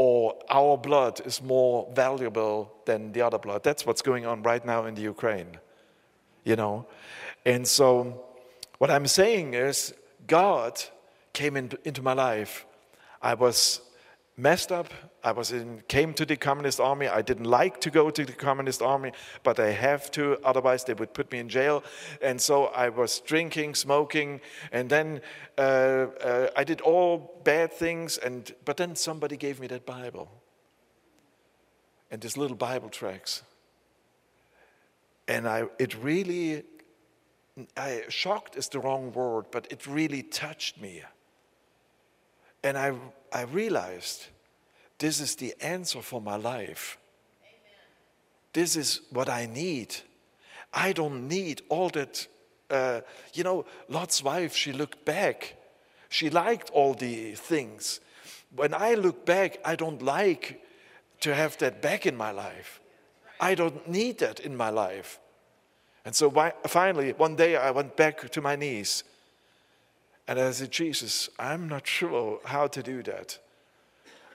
[0.00, 3.64] or our blood is more valuable than the other blood.
[3.64, 5.58] That's what's going on right now in the Ukraine,
[6.44, 6.86] you know.
[7.44, 8.24] And so,
[8.78, 9.92] what I'm saying is,
[10.28, 10.80] God
[11.38, 12.66] came in, into my life.
[13.22, 13.80] I was
[14.36, 14.88] messed up.
[15.22, 17.06] I was in, came to the communist army.
[17.06, 20.94] I didn't like to go to the communist army, but I have to, otherwise they
[20.94, 21.82] would put me in jail.
[22.22, 24.40] And so I was drinking, smoking,
[24.72, 25.20] and then
[25.56, 28.18] uh, uh, I did all bad things.
[28.18, 30.28] And but then somebody gave me that Bible
[32.10, 33.42] and these little Bible tracks,
[35.26, 36.62] and I it really,
[37.76, 41.02] I shocked is the wrong word, but it really touched me.
[42.68, 42.92] And I,
[43.32, 44.26] I realized
[44.98, 46.98] this is the answer for my life.
[47.40, 47.78] Amen.
[48.52, 49.96] This is what I need.
[50.74, 52.26] I don't need all that.
[52.68, 53.00] Uh,
[53.32, 55.56] you know, Lot's wife, she looked back.
[56.10, 58.00] She liked all the things.
[58.54, 60.62] When I look back, I don't like
[61.20, 62.82] to have that back in my life.
[63.40, 65.18] I don't need that in my life.
[66.04, 66.30] And so
[66.66, 69.04] finally, one day I went back to my knees
[70.28, 73.38] and I said, Jesus, I'm not sure how to do that.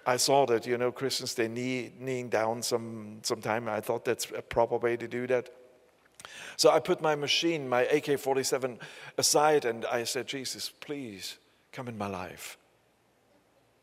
[0.08, 3.70] I saw that, you know, Christians, they knee, kneeling down some, sometime.
[3.70, 5.50] I thought that's a proper way to do that.
[6.58, 8.80] So I put my machine, my AK 47,
[9.18, 11.38] aside and I said, Jesus, please
[11.72, 12.58] come in my life.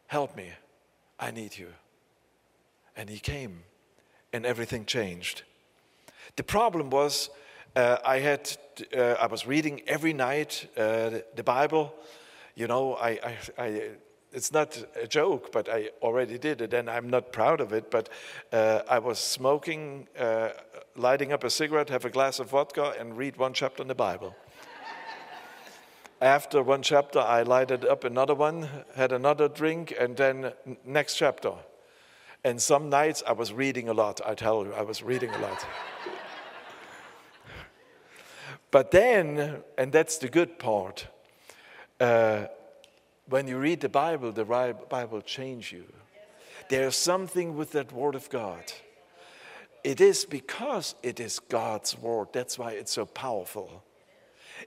[0.09, 0.51] Help me.
[1.19, 1.69] I need you.
[2.97, 3.63] And he came
[4.33, 5.43] and everything changed.
[6.37, 7.31] The problem was
[7.77, 8.57] uh, I had
[8.97, 11.95] uh, I was reading every night uh, the Bible.
[12.55, 13.91] You know, I, I, I,
[14.33, 17.91] it's not a joke, but I already did it, and I'm not proud of it.
[17.91, 18.09] But
[18.53, 20.51] uh, I was smoking, uh,
[20.97, 23.95] lighting up a cigarette, have a glass of vodka, and read one chapter in the
[23.95, 24.35] Bible.
[26.21, 30.53] After one chapter, I lighted up another one, had another drink, and then
[30.85, 31.53] next chapter.
[32.45, 34.21] And some nights I was reading a lot.
[34.27, 35.67] I tell you, I was reading a lot.
[38.71, 41.07] But then, and that's the good part,
[41.99, 42.47] uh,
[43.29, 45.85] when you read the Bible, the Bible changes you.
[46.69, 48.63] There's something with that Word of God.
[49.83, 52.29] It is because it is God's Word.
[52.33, 53.83] That's why it's so powerful.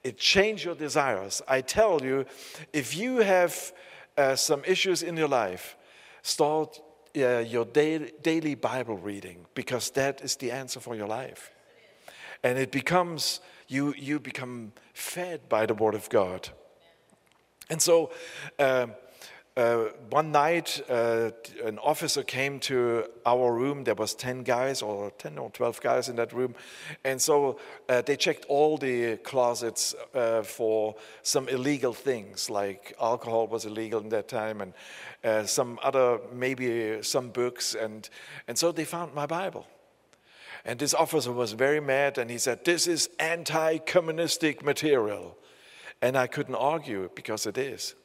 [0.04, 1.41] It changes your desires.
[1.47, 2.26] I tell you,
[2.74, 3.74] if you have
[4.18, 5.78] uh, some issues in your life,
[6.24, 6.80] start
[7.16, 11.51] uh, your daily, daily Bible reading because that is the answer for your life.
[12.44, 16.50] And it becomes you, you become fed by the Word of God.
[17.70, 18.12] And so,
[18.60, 18.94] um,
[19.56, 21.30] uh, one night, uh,
[21.64, 23.84] an officer came to our room.
[23.84, 26.56] There was 10 guys or 10 or 12 guys in that room.
[27.04, 33.46] And so uh, they checked all the closets uh, for some illegal things, like alcohol
[33.46, 34.74] was illegal in that time and
[35.24, 37.76] uh, some other, maybe some books.
[37.76, 38.10] And,
[38.48, 39.68] and so they found my Bible.
[40.66, 45.38] And this officer was very mad and he said, this is anti-communistic material.
[46.01, 47.95] And I couldn't argue because it is.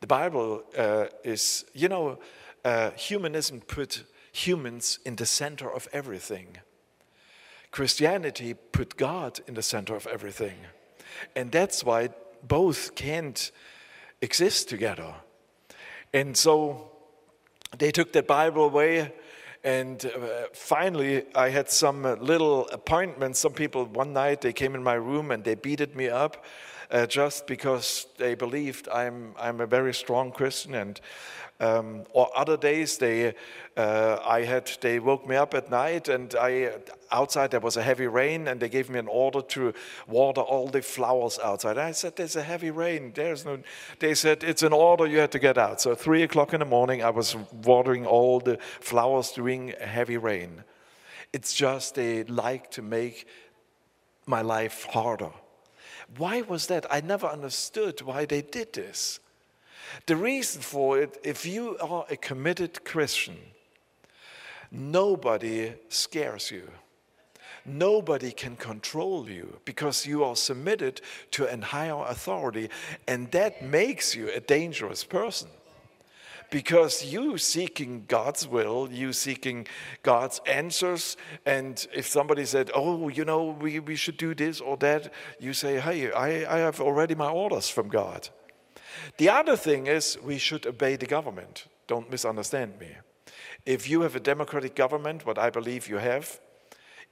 [0.00, 2.18] The Bible uh, is, you know,
[2.64, 6.58] uh, humanism put humans in the center of everything.
[7.70, 10.56] Christianity put God in the center of everything.
[11.36, 12.10] And that's why
[12.42, 13.50] both can't
[14.20, 15.14] exist together.
[16.12, 16.90] And so
[17.78, 19.12] they took the Bible away.
[19.64, 23.38] And uh, finally, I had some uh, little appointments.
[23.38, 26.44] Some people, one night, they came in my room and they beated me up
[26.90, 30.74] uh, just because they believed I'm, I'm a very strong Christian.
[30.74, 31.00] And
[31.60, 33.34] um, or other days they,
[33.76, 36.72] uh, I had, they woke me up at night and I,
[37.12, 39.72] outside there was a heavy rain and they gave me an order to
[40.08, 41.78] water all the flowers outside.
[41.78, 43.12] I said, there's a heavy rain.
[43.14, 43.60] There's no,
[44.00, 45.80] they said, it's an order you had to get out.
[45.80, 50.64] So three o'clock in the morning, I was watering all the flowers during heavy rain.
[51.32, 53.26] It's just they like to make
[54.26, 55.30] my life harder.
[56.16, 56.86] Why was that?
[56.90, 59.20] I never understood why they did this.
[60.06, 63.36] The reason for it, if you are a committed Christian,
[64.70, 66.70] nobody scares you.
[67.66, 72.68] Nobody can control you because you are submitted to a higher authority,
[73.08, 75.48] and that makes you a dangerous person
[76.50, 79.66] because you seeking God's will, you seeking
[80.02, 81.16] God's answers.
[81.44, 85.52] And if somebody said, Oh, you know, we, we should do this or that, you
[85.52, 88.28] say, Hey, I, I have already my orders from God.
[89.16, 91.66] The other thing is, we should obey the government.
[91.86, 92.88] Don't misunderstand me.
[93.66, 96.40] If you have a democratic government, what I believe you have,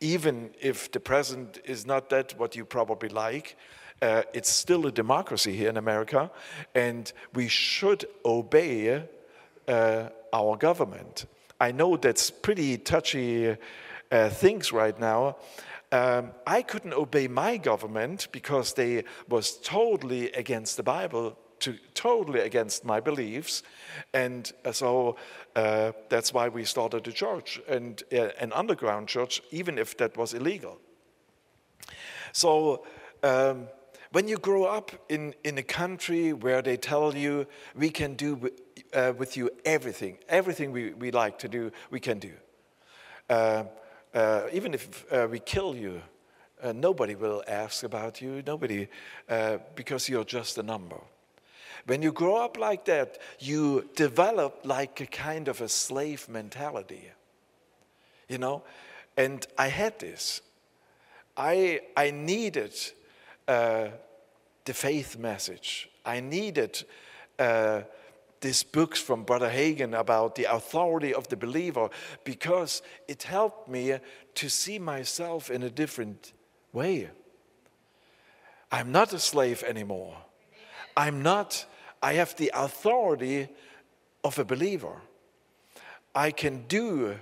[0.01, 3.57] even if the president is not that what you probably like,
[4.03, 6.31] uh, it's still a democracy here in America,
[6.75, 9.05] and we should obey
[9.69, 11.27] uh, our government.
[11.61, 13.57] I know that's pretty touchy
[14.11, 15.37] uh, things right now.
[15.93, 22.41] Um, I couldn't obey my government because they was totally against the Bible, to, totally
[22.41, 23.63] against my beliefs,
[24.13, 25.17] and uh, so
[25.57, 30.17] uh, that's why we started a church and uh, an underground church, even if that
[30.17, 30.79] was illegal.
[32.33, 32.85] So.
[33.23, 33.69] Um,
[34.13, 38.51] when you grow up in, in a country where they tell you we can do
[38.93, 42.33] uh, with you everything, everything we, we like to do, we can do.
[43.31, 43.65] Uh,
[44.15, 46.03] uh, even if we kill you,
[46.75, 48.87] nobody will ask about you, nobody,
[49.75, 51.01] because you're just a number.
[51.87, 57.11] When you grow up like that, you develop like a kind of a slave mentality.
[58.29, 58.63] You know?
[59.17, 60.41] And I had this.
[61.37, 62.75] I, I needed
[63.49, 63.89] uh,
[64.65, 65.89] the faith message.
[66.05, 66.85] I needed
[67.39, 67.83] uh,
[68.41, 71.89] these books from Brother Hagin about the authority of the believer
[72.25, 73.99] because it helped me
[74.35, 76.33] to see myself in a different
[76.73, 77.09] way.
[78.71, 80.17] I'm not a slave anymore.
[80.97, 81.65] I'm not,
[82.03, 83.49] I have the authority
[84.25, 85.01] of a believer.
[86.15, 87.17] I can do,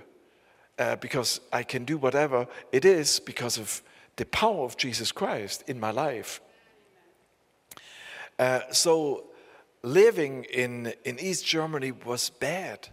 [0.79, 3.81] uh, because I can do whatever it is because of
[4.15, 6.41] the power of Jesus Christ in my life.
[8.37, 9.25] Uh, so
[9.83, 12.89] living in, in East Germany was bad.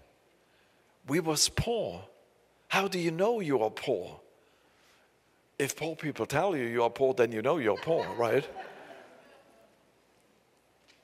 [1.07, 2.05] We was poor.
[2.69, 4.21] How do you know you are poor?
[5.59, 8.47] If poor people tell you you are poor, then you know you're poor, right?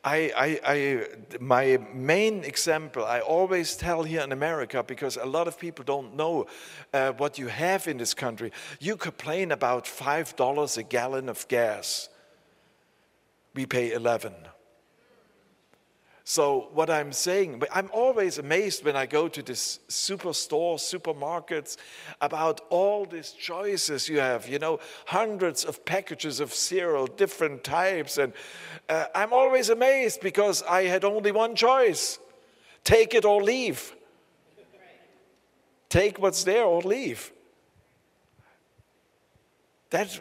[0.05, 1.07] I, I, I,
[1.41, 6.15] my main example, I always tell here in America because a lot of people don't
[6.15, 6.47] know
[6.93, 8.53] uh, what you have in this country.
[8.81, 12.11] You complain about $5 a gallon of gas.
[13.55, 14.35] We pay 11.
[16.27, 21.77] So, what I'm saying, I'm always amazed when I go to this superstore, supermarkets,
[22.19, 24.49] about all these choices you have.
[24.49, 28.17] You know, hundreds of packages of cereal, different types.
[28.17, 28.33] And
[28.89, 32.19] uh, I'm always amazed because I had only one choice
[32.85, 33.95] take it or leave.
[35.91, 37.33] Take what's there or leave.
[39.91, 40.19] That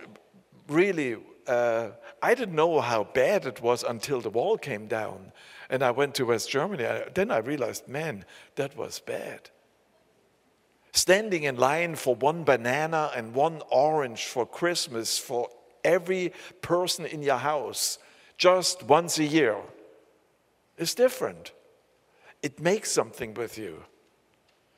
[0.68, 1.16] really,
[1.47, 1.91] uh,
[2.22, 5.32] I didn't know how bad it was until the wall came down
[5.74, 6.88] and I went to West Germany.
[7.15, 8.26] Then I realized, man,
[8.57, 9.49] that was bad.
[10.91, 15.49] Standing in line for one banana and one orange for Christmas for
[15.84, 17.97] every person in your house
[18.38, 19.57] just once a year
[20.78, 21.51] is different.
[22.43, 23.84] it makes something with you.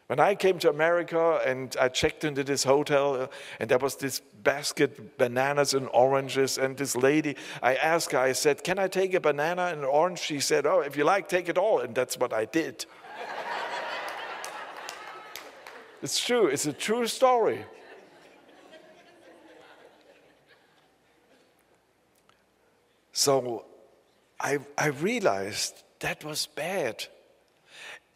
[0.07, 3.27] When I came to America and I checked into this hotel, uh,
[3.59, 8.33] and there was this basket bananas and oranges, and this lady, I asked her, I
[8.33, 10.19] said, Can I take a banana and an orange?
[10.19, 11.79] She said, Oh, if you like, take it all.
[11.79, 12.85] And that's what I did.
[16.03, 17.65] it's true, it's a true story.
[23.11, 23.65] So
[24.39, 27.07] I, I realized that was bad.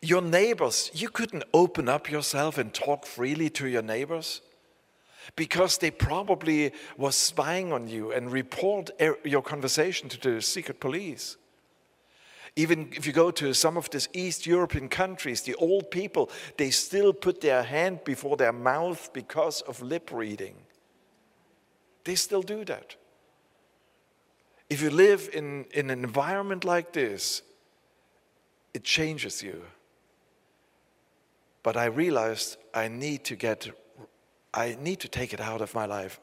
[0.01, 4.41] Your neighbors, you couldn't open up yourself and talk freely to your neighbors
[5.35, 8.89] because they probably was spying on you and report
[9.25, 11.35] your conversation to the secret police.
[12.55, 16.71] Even if you go to some of these East European countries, the old people, they
[16.71, 20.55] still put their hand before their mouth because of lip reading.
[22.05, 22.95] They still do that.
[24.69, 27.41] If you live in, in an environment like this,
[28.73, 29.61] it changes you.
[31.69, 33.69] But I realized I need to get,
[34.51, 36.19] I need to take it out of my life.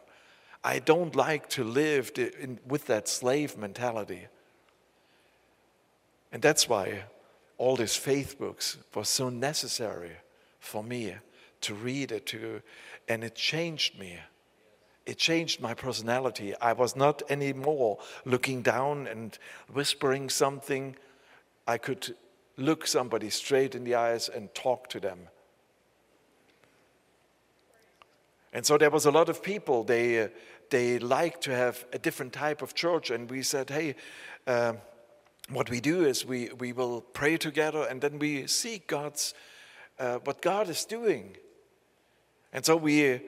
[0.65, 4.27] I don't like to live in, with that slave mentality.
[6.33, 7.05] And that's why
[7.59, 10.17] all these faith books were so necessary
[10.59, 11.15] for me
[11.61, 12.61] to read it, to,
[13.07, 14.19] and it changed me.
[15.05, 16.57] It changed my personality.
[16.61, 19.39] I was not anymore looking down and
[19.73, 20.97] whispering something.
[21.69, 22.17] I could
[22.57, 25.29] look somebody straight in the eyes and talk to them.
[28.57, 30.29] And so there was a lot of people, they, uh,
[30.71, 33.11] they like to have a different type of church.
[33.11, 33.97] And we said, hey,
[34.47, 34.73] uh,
[35.51, 39.35] what we do is we, we will pray together and then we seek God's,
[39.99, 41.37] uh, what God is doing.
[42.51, 43.21] And so we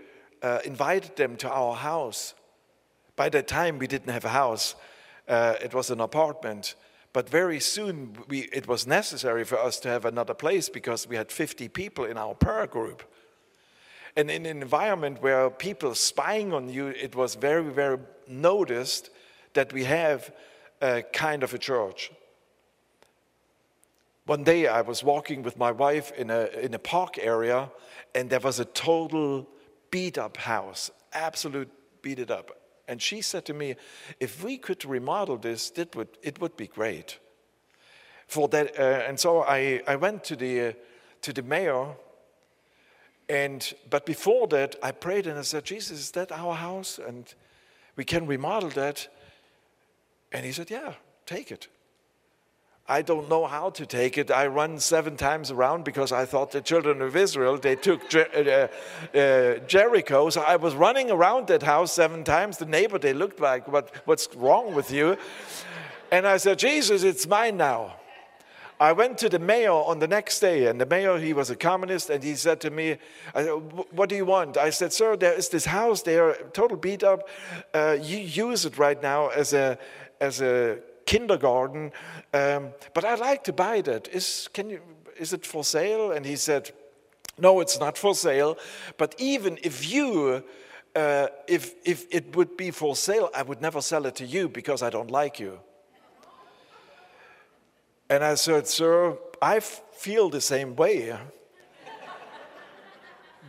[0.42, 2.32] uh, invited them to our house.
[3.14, 4.76] By that time, we didn't have a house,
[5.28, 6.74] uh, it was an apartment.
[7.12, 11.16] But very soon, we, it was necessary for us to have another place because we
[11.16, 13.02] had 50 people in our prayer group.
[14.18, 19.10] And in an environment where people spying on you, it was very, very noticed
[19.52, 20.34] that we have
[20.82, 22.10] a kind of a church.
[24.26, 27.70] One day I was walking with my wife in a, in a park area,
[28.12, 29.48] and there was a total
[29.92, 31.70] beat up house, absolute
[32.02, 32.50] beat it up.
[32.88, 33.76] And she said to me,
[34.18, 37.20] if we could remodel this, it would, it would be great.
[38.26, 40.72] For that, uh, and so I, I went to the, uh,
[41.22, 41.94] to the mayor,
[43.28, 46.98] and, but before that, I prayed and I said, Jesus, is that our house?
[46.98, 47.32] And
[47.96, 49.08] we can remodel that.
[50.32, 50.94] And he said, yeah,
[51.26, 51.68] take it.
[52.90, 54.30] I don't know how to take it.
[54.30, 58.68] I run seven times around because I thought the children of Israel, they took uh,
[59.14, 60.30] uh, Jericho.
[60.30, 62.56] So I was running around that house seven times.
[62.56, 65.18] The neighbor, they looked like, what, what's wrong with you?
[66.10, 67.97] And I said, Jesus, it's mine now.
[68.80, 71.56] I went to the mayor on the next day, and the mayor, he was a
[71.56, 72.98] communist, and he said to me,
[73.90, 74.56] What do you want?
[74.56, 77.28] I said, Sir, there is this house there, total beat up.
[77.74, 79.78] Uh, you use it right now as a,
[80.20, 81.90] as a kindergarten,
[82.32, 84.08] um, but I'd like to buy that.
[84.08, 84.80] Is, can you,
[85.18, 86.12] is it for sale?
[86.12, 86.70] And he said,
[87.36, 88.58] No, it's not for sale.
[88.96, 90.44] But even if you,
[90.94, 94.48] uh, if, if it would be for sale, I would never sell it to you
[94.48, 95.58] because I don't like you.
[98.11, 101.14] And I said, Sir, I feel the same way.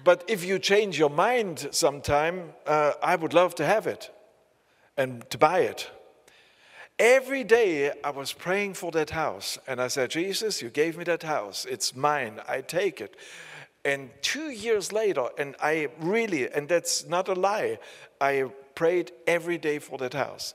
[0.03, 4.11] but if you change your mind sometime, uh, I would love to have it
[4.97, 5.89] and to buy it.
[6.97, 11.05] Every day I was praying for that house, and I said, Jesus, you gave me
[11.05, 11.65] that house.
[11.69, 12.41] It's mine.
[12.45, 13.15] I take it.
[13.85, 17.79] And two years later, and I really, and that's not a lie,
[18.19, 20.53] I prayed every day for that house.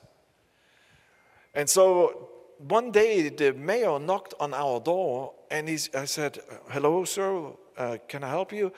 [1.54, 2.28] And so
[2.58, 6.40] one day the mayor knocked on our door, and he, I said,
[6.70, 8.72] Hello, sir, uh, can I help you?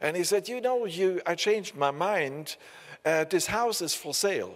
[0.00, 2.56] And he said, You know, you, I changed my mind.
[3.04, 4.54] Uh, this house is for sale.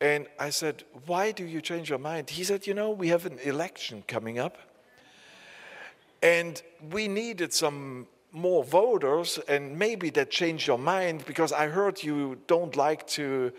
[0.00, 2.30] And I said, Why do you change your mind?
[2.30, 4.58] He said, You know, we have an election coming up.
[6.22, 6.60] And
[6.90, 12.38] we needed some more voters, and maybe that changed your mind because I heard you
[12.46, 13.52] don't like to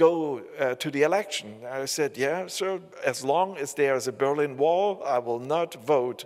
[0.00, 1.60] go uh, to the election.
[1.70, 5.74] I said, Yeah, sir, as long as there is a Berlin Wall, I will not
[5.84, 6.24] vote.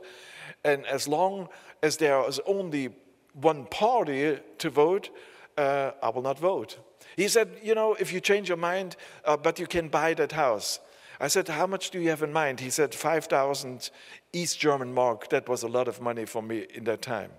[0.64, 1.48] And as long
[1.82, 2.94] as there is only
[3.32, 5.10] one party to vote,
[5.58, 6.78] uh, I will not vote.
[7.16, 10.32] He said, You know, if you change your mind, uh, but you can buy that
[10.32, 10.78] house.
[11.18, 12.60] I said, How much do you have in mind?
[12.60, 13.90] He said, 5,000
[14.32, 15.30] East German mark.
[15.30, 17.32] That was a lot of money for me in that time.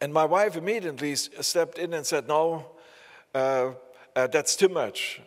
[0.00, 2.66] And my wife immediately stepped in and said, No,
[4.16, 5.20] uh, that's too much.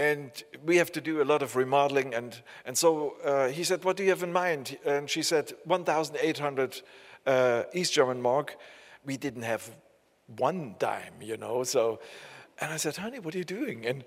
[0.00, 2.14] and we have to do a lot of remodeling.
[2.14, 4.78] And, and so uh, he said, What do you have in mind?
[4.86, 6.82] And she said, 1,800
[7.26, 8.56] uh, East German mark.
[9.04, 9.70] We didn't have
[10.38, 11.64] one dime, you know.
[11.64, 12.00] So,
[12.60, 13.86] and I said, Honey, what are you doing?
[13.86, 14.04] And,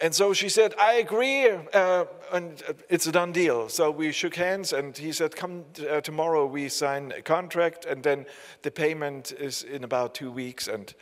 [0.00, 3.68] and so she said, I agree, uh, and it's a done deal.
[3.68, 8.02] So we shook hands, and he said, Come uh, tomorrow, we sign a contract, and
[8.02, 8.26] then
[8.62, 10.68] the payment is in about two weeks.
[10.68, 10.92] And,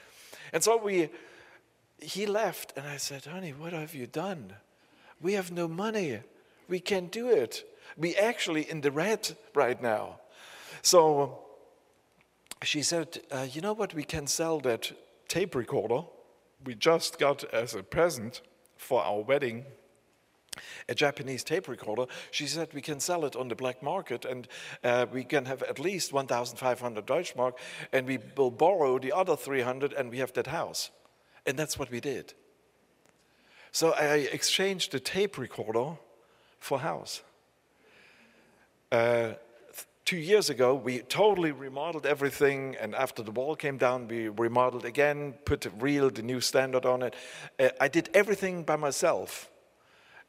[0.52, 1.10] and so we,
[2.04, 4.54] he left, and I said, Honey, what have you done?
[5.20, 6.20] We have no money.
[6.68, 7.64] We can't do it.
[7.96, 10.20] We actually in the red right now.
[10.82, 11.40] So
[12.62, 13.94] she said, uh, You know what?
[13.94, 14.92] We can sell that
[15.28, 16.04] tape recorder
[16.64, 18.40] we just got as a present
[18.76, 19.64] for our wedding
[20.88, 22.06] a Japanese tape recorder.
[22.30, 24.46] She said we can sell it on the black market and
[24.84, 27.54] uh, we can have at least 1,500 Deutschmark
[27.92, 30.90] and we will borrow the other 300 and we have that house.
[31.46, 32.34] And that's what we did.
[33.72, 35.96] So I exchanged the tape recorder
[36.58, 37.22] for house.
[38.92, 39.32] Uh,
[40.04, 44.84] two years ago, we totally remodeled everything, and after the wall came down, we remodeled
[44.84, 47.14] again, put real, the new standard on it.
[47.58, 49.50] Uh, I did everything by myself.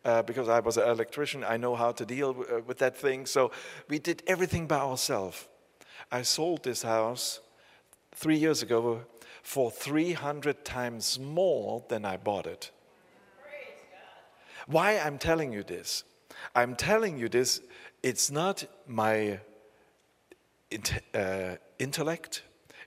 [0.03, 2.95] Uh, because I was an electrician, I know how to deal w- uh, with that
[2.95, 3.25] thing.
[3.25, 3.49] So
[3.89, 5.47] we did everything by ourselves.
[6.11, 7.39] I sold this house
[8.13, 9.01] three years ago
[9.45, 12.71] for 300 times more than I bought it.
[14.65, 16.03] Why I'm telling you this?
[16.55, 17.61] I'm telling you this,
[18.01, 19.39] it's not my
[21.13, 22.41] uh, intellect.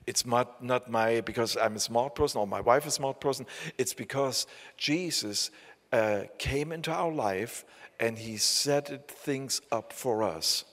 [0.05, 3.21] It's not, not my, because I'm a smart person or my wife is a smart
[3.21, 3.45] person.
[3.77, 4.45] It's because
[4.75, 5.51] Jesus
[5.93, 7.63] uh, came into our life
[8.01, 10.65] and he set things up for us.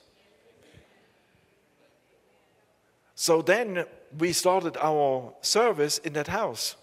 [3.15, 3.87] So then
[4.19, 6.77] we started our service in that house.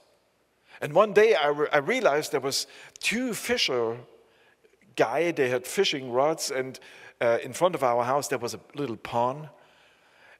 [0.81, 2.67] And one day I, re- I realized there was
[2.99, 3.97] two fisher
[4.95, 6.79] guy, they had fishing rods, and
[7.21, 9.49] uh, in front of our house there was a little pond.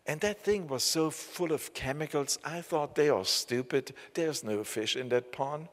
[0.05, 3.93] And that thing was so full of chemicals, I thought they are stupid.
[4.13, 5.69] There's no fish in that pond.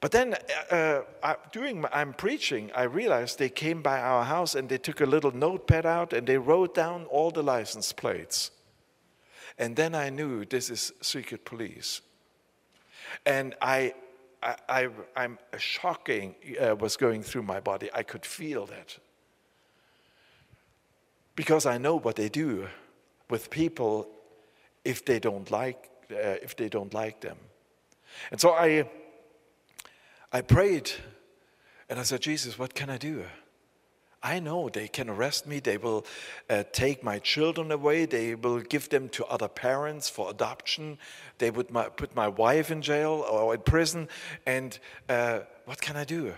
[0.00, 0.34] But then,
[0.70, 4.68] uh, uh I, during my, I'm preaching, I realized they came by our house and
[4.68, 8.50] they took a little notepad out and they wrote down all the license plates.
[9.58, 12.00] And then I knew this is secret police.
[13.24, 13.94] And I,
[14.42, 17.88] I, I am shocking uh, was going through my body.
[17.94, 18.98] I could feel that
[21.36, 22.68] because I know what they do
[23.30, 24.08] with people
[24.84, 27.38] if they don't like uh, if they don't like them.
[28.30, 28.88] And so I
[30.32, 30.90] I prayed
[31.88, 33.24] and I said, Jesus, what can I do?
[34.24, 35.60] I know they can arrest me.
[35.60, 36.06] They will
[36.48, 38.06] uh, take my children away.
[38.06, 40.96] They will give them to other parents for adoption.
[41.36, 44.08] They would my, put my wife in jail or in prison.
[44.46, 44.78] And
[45.10, 46.32] uh, what can I do?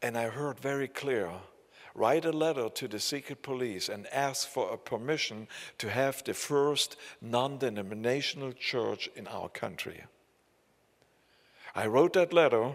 [0.00, 1.30] And I heard very clear
[1.94, 6.32] write a letter to the secret police and ask for a permission to have the
[6.32, 10.04] first non denominational church in our country.
[11.74, 12.72] I wrote that letter.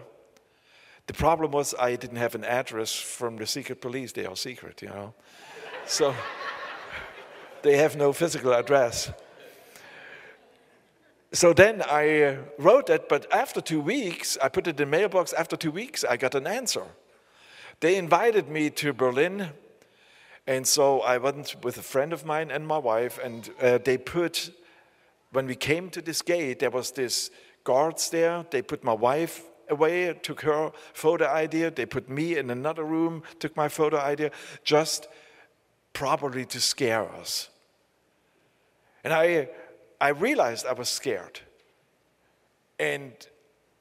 [1.06, 4.12] The problem was I didn't have an address from the secret police.
[4.12, 5.14] They are secret, you know.
[5.86, 6.14] so
[7.62, 9.12] they have no physical address.
[11.32, 15.32] So then I uh, wrote that, but after two weeks, I put it in mailbox.
[15.32, 16.84] After two weeks, I got an answer.
[17.80, 19.50] They invited me to Berlin,
[20.46, 23.98] and so I went with a friend of mine and my wife, and uh, they
[23.98, 24.52] put,
[25.32, 27.30] when we came to this gate, there was this
[27.64, 28.46] guards there.
[28.50, 31.70] They put my wife away, took her photo idea.
[31.70, 34.30] They put me in another room, took my photo idea,
[34.62, 35.08] just
[35.92, 37.48] probably to scare us.
[39.02, 39.48] And I,
[40.00, 41.40] I realized I was scared.
[42.78, 43.12] And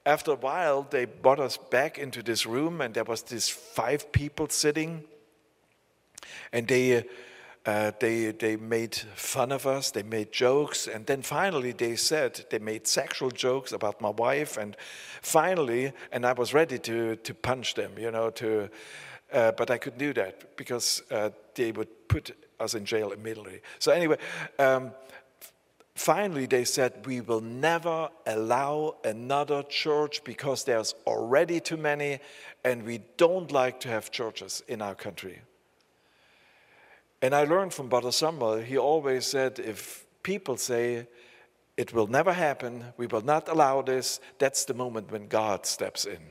[0.06, 4.12] after a while, they brought us back into this room, and there was these five
[4.12, 5.04] people sitting,
[6.52, 7.06] and they,
[7.66, 12.46] uh, they, they made fun of us, they made jokes, and then finally they said,
[12.50, 14.76] they made sexual jokes about my wife, and
[15.22, 18.70] finally, and I was ready to, to punch them, you know, to,
[19.32, 23.62] uh, but I couldn't do that because uh, they would put us in jail immediately.
[23.80, 24.18] So anyway,
[24.60, 24.92] um,
[25.96, 32.20] finally they said we will never allow another church because there's already too many
[32.66, 35.42] and we don't like to have churches in our country
[37.24, 41.08] and i learned from brother Sumrall he always said if people say
[41.76, 46.06] it will never happen we will not allow this that's the moment when god steps
[46.06, 46.22] in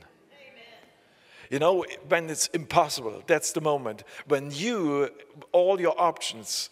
[1.49, 5.09] you know when it's impossible that's the moment when you
[5.51, 6.69] all your options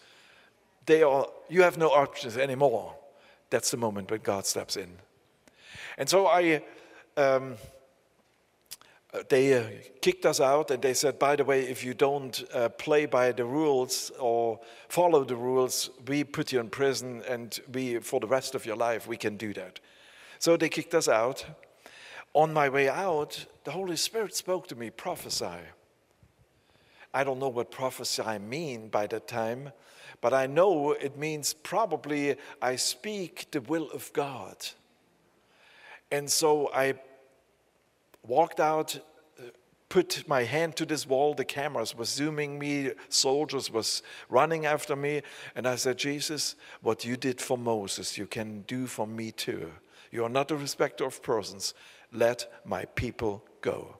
[0.86, 2.94] they are, you have no options anymore.
[3.50, 4.90] That's the moment when God steps in.
[5.98, 6.62] And so I,
[7.16, 7.56] um,
[9.28, 9.64] they uh,
[10.00, 13.30] kicked us out and they said, by the way, if you don't uh, play by
[13.30, 14.58] the rules or
[14.88, 18.76] follow the rules, we put you in prison and we, for the rest of your
[18.76, 19.80] life, we can do that.
[20.38, 21.44] So they kicked us out.
[22.32, 25.60] On my way out, the Holy Spirit spoke to me, prophesy.
[27.12, 29.72] I don't know what prophesy mean by that time,
[30.22, 34.56] but I know it means probably I speak the will of God.
[36.10, 36.94] And so I
[38.26, 38.98] walked out,
[39.88, 44.96] put my hand to this wall, the cameras were zooming me, soldiers was running after
[44.96, 45.22] me,
[45.54, 49.70] and I said, Jesus, what you did for Moses, you can do for me too.
[50.10, 51.74] You are not a respecter of persons.
[52.12, 53.96] Let my people go.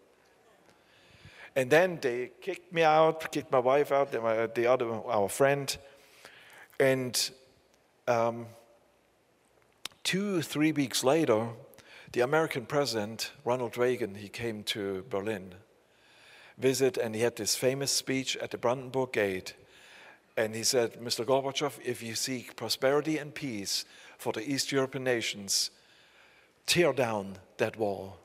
[1.55, 5.77] And then they kicked me out, kicked my wife out, the other, our friend.
[6.81, 7.31] And
[8.09, 8.47] um,
[10.05, 11.49] two, three weeks later,
[12.13, 15.55] the American president, Ronald Reagan, he came to Berlin,
[16.59, 19.55] visit, and he had this famous speech at the Brandenburg Gate.
[20.37, 21.25] And he said, Mr.
[21.25, 23.87] Gorbachev, if you seek prosperity and peace
[24.19, 25.71] for the East European nations,
[26.67, 28.19] tear down that wall.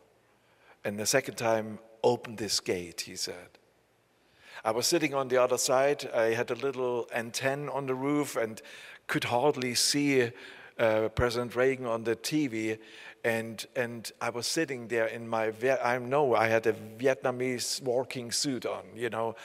[0.84, 3.58] And the second time, open this gate, he said.
[4.66, 6.10] I was sitting on the other side.
[6.14, 8.62] I had a little antenna on the roof and
[9.08, 10.32] could hardly see
[10.80, 12.78] uh, President Reagan on the TV.
[13.24, 15.52] And, and I was sitting there in my,
[15.84, 19.36] I know I had a Vietnamese walking suit on, you know.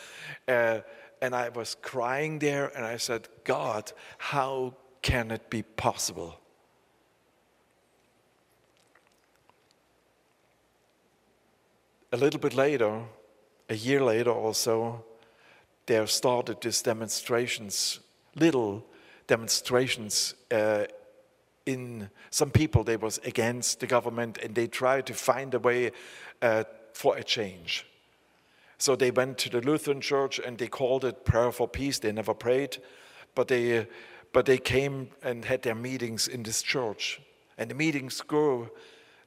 [0.46, 0.80] Uh,
[1.20, 6.38] and I was crying there and I said, God, how can it be possible?
[12.12, 13.00] a little bit later,
[13.70, 15.02] a year later or so,
[15.86, 18.00] there started these demonstrations,
[18.36, 18.84] little
[19.26, 20.84] demonstrations uh,
[21.66, 25.92] in some people they was against the government and they tried to find a way
[26.40, 27.86] uh, for a change.
[28.78, 32.00] So they went to the Lutheran church and they called it prayer for peace.
[32.00, 32.78] They never prayed,
[33.34, 33.86] but they,
[34.32, 37.20] but they came and had their meetings in this church.
[37.56, 38.70] And the meetings grew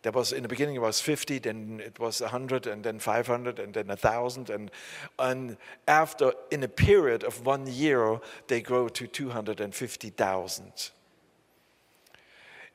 [0.06, 3.58] there was in the beginning it was 50 then it was 100 and then 500
[3.58, 4.70] and then 1000 and
[5.18, 5.58] and
[5.88, 10.92] after in a period of one year they grow to 250000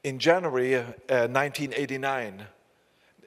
[0.04, 0.84] in january uh,
[1.28, 2.46] 1989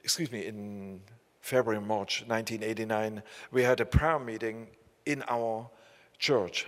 [0.02, 1.00] excuse me in
[1.40, 4.66] february march 1989 we had a prayer meeting
[5.06, 5.68] in our
[6.18, 6.66] church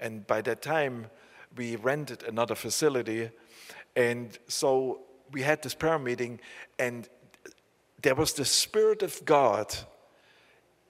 [0.00, 1.06] and by that time
[1.56, 3.30] we rented another facility
[3.98, 5.00] and so
[5.32, 6.40] we had this prayer meeting,
[6.78, 7.08] and
[8.02, 9.74] there was the Spirit of God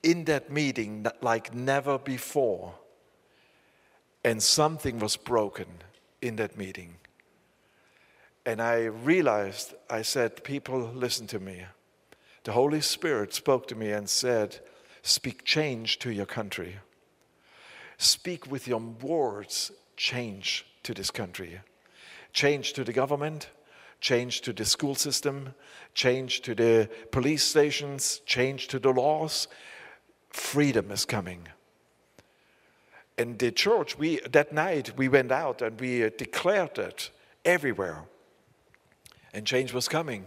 [0.02, 2.74] in that meeting like never before.
[4.24, 5.66] And something was broken
[6.20, 6.96] in that meeting.
[8.48, 11.66] And I realized, I said, People, listen to me.
[12.44, 14.60] The Holy Spirit spoke to me and said,
[15.02, 16.76] Speak change to your country.
[17.98, 21.60] Speak with your words change to this country.
[22.32, 23.50] Change to the government,
[24.00, 25.54] change to the school system,
[25.92, 29.46] change to the police stations, change to the laws.
[30.30, 31.48] Freedom is coming.
[33.18, 37.10] In the church, we that night we went out and we declared it
[37.44, 38.04] everywhere.
[39.38, 40.24] And change was coming.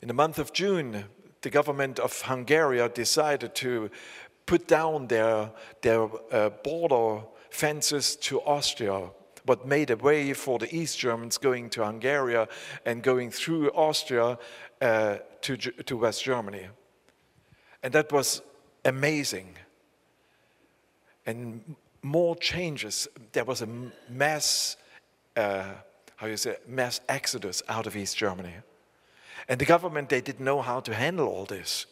[0.00, 1.04] In the month of June,
[1.42, 3.90] the government of Hungary decided to
[4.46, 5.50] put down their,
[5.82, 9.10] their uh, border fences to Austria
[9.44, 12.46] what made a way for the East Germans going to Hungary
[12.86, 14.38] and going through Austria
[14.80, 16.66] uh, to, to West Germany.
[17.82, 18.40] And that was
[18.86, 19.54] amazing.
[21.26, 23.06] And more changes.
[23.32, 23.68] There was a
[24.08, 24.78] mass,
[25.36, 25.72] uh,
[26.24, 28.54] how you say, mass exodus out of East Germany.
[29.46, 31.84] And the government, they didn't know how to handle all this.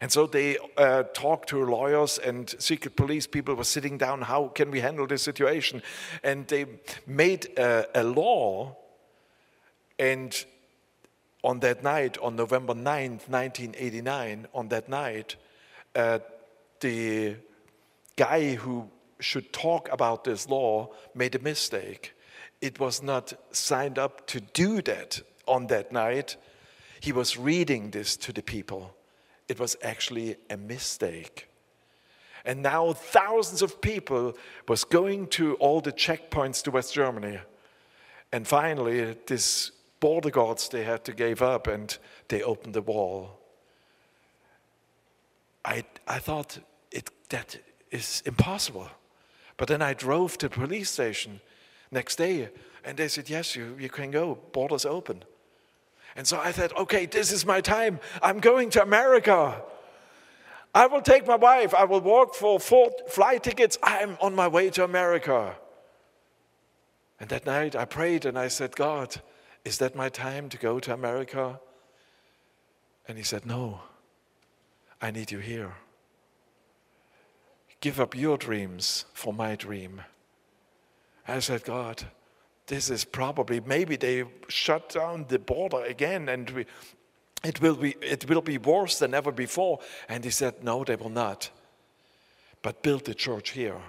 [0.00, 4.48] And so they uh, talked to lawyers and secret police people were sitting down, how
[4.48, 5.82] can we handle this situation?
[6.22, 6.64] And they
[7.06, 8.76] made a, law.
[9.98, 10.34] And
[11.44, 15.36] on that night, on November 9th, 1989, on that night,
[15.94, 16.20] uh,
[16.80, 17.36] the
[18.16, 18.88] guy who
[19.20, 22.14] should talk about this law made a mistake.
[22.66, 26.36] It was not signed up to do that on that night.
[27.00, 28.96] He was reading this to the people
[29.48, 31.48] it was actually a mistake.
[32.44, 34.36] And now thousands of people
[34.68, 37.38] was going to all the checkpoints to West Germany.
[38.32, 41.96] And finally, this border guards, they had to give up and
[42.28, 43.38] they opened the wall.
[45.64, 46.58] I, I thought
[46.92, 47.58] it, that
[47.90, 48.88] is impossible.
[49.56, 51.40] But then I drove to the police station
[51.90, 52.48] next day
[52.86, 55.24] and they said, yes, you, you can go, borders open.
[56.14, 57.98] And so I thought, okay, this is my time.
[58.22, 59.60] I'm going to America.
[60.72, 61.74] I will take my wife.
[61.74, 63.76] I will work for four flight tickets.
[63.82, 65.56] I'm on my way to America.
[67.18, 69.20] And that night I prayed and I said, God,
[69.64, 71.58] is that my time to go to America?
[73.08, 73.80] And he said, No,
[75.02, 75.74] I need you here.
[77.80, 80.02] Give up your dreams for my dream.
[81.28, 82.04] I said, God,
[82.66, 86.66] this is probably, maybe they shut down the border again and we,
[87.44, 89.78] it will be it will be worse than ever before.
[90.08, 91.50] And he said no they will not.
[92.62, 93.80] But build the church here.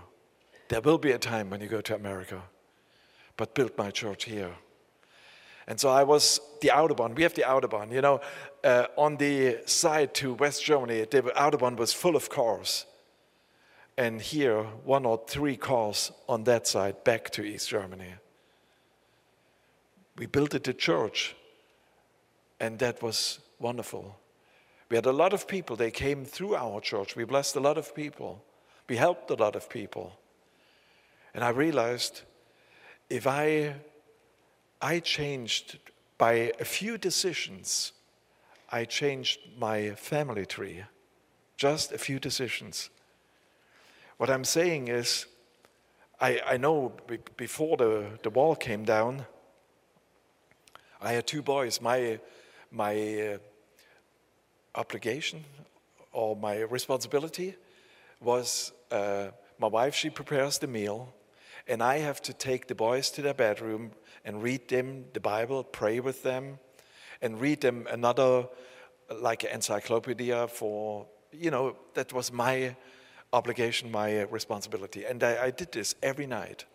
[0.69, 2.41] There will be a time when you go to america.
[3.35, 4.53] But build my church here.
[5.67, 8.21] And so i was the autobahn we have the autobahn you know
[8.63, 12.85] uh, on the side to west germany the autobahn was full of cars
[13.97, 18.13] and here one or three cars on that side back to east germany
[20.17, 21.35] we built it a church
[22.59, 24.17] and that was wonderful.
[24.89, 27.15] We had a lot of people, they came through our church.
[27.15, 28.43] We blessed a lot of people.
[28.87, 30.17] We helped a lot of people.
[31.33, 32.21] And I realized
[33.09, 33.75] if I,
[34.81, 35.77] I changed
[36.17, 37.91] by a few decisions,
[38.71, 40.83] I changed my family tree.
[41.57, 42.89] Just a few decisions.
[44.17, 45.27] What I'm saying is,
[46.19, 46.91] I, I know
[47.37, 49.27] before the, the wall came down,
[50.99, 51.79] I had two boys.
[51.79, 52.19] My
[52.71, 53.37] my uh,
[54.73, 55.43] obligation
[56.11, 57.55] or my responsibility
[58.19, 59.27] was uh,
[59.59, 61.13] my wife, she prepares the meal,
[61.67, 63.91] and I have to take the boys to their bedroom
[64.25, 66.57] and read them the Bible, pray with them,
[67.21, 68.47] and read them another,
[69.21, 72.75] like encyclopedia for, you know, that was my
[73.33, 75.05] obligation, my uh, responsibility.
[75.05, 76.65] And I, I did this every night.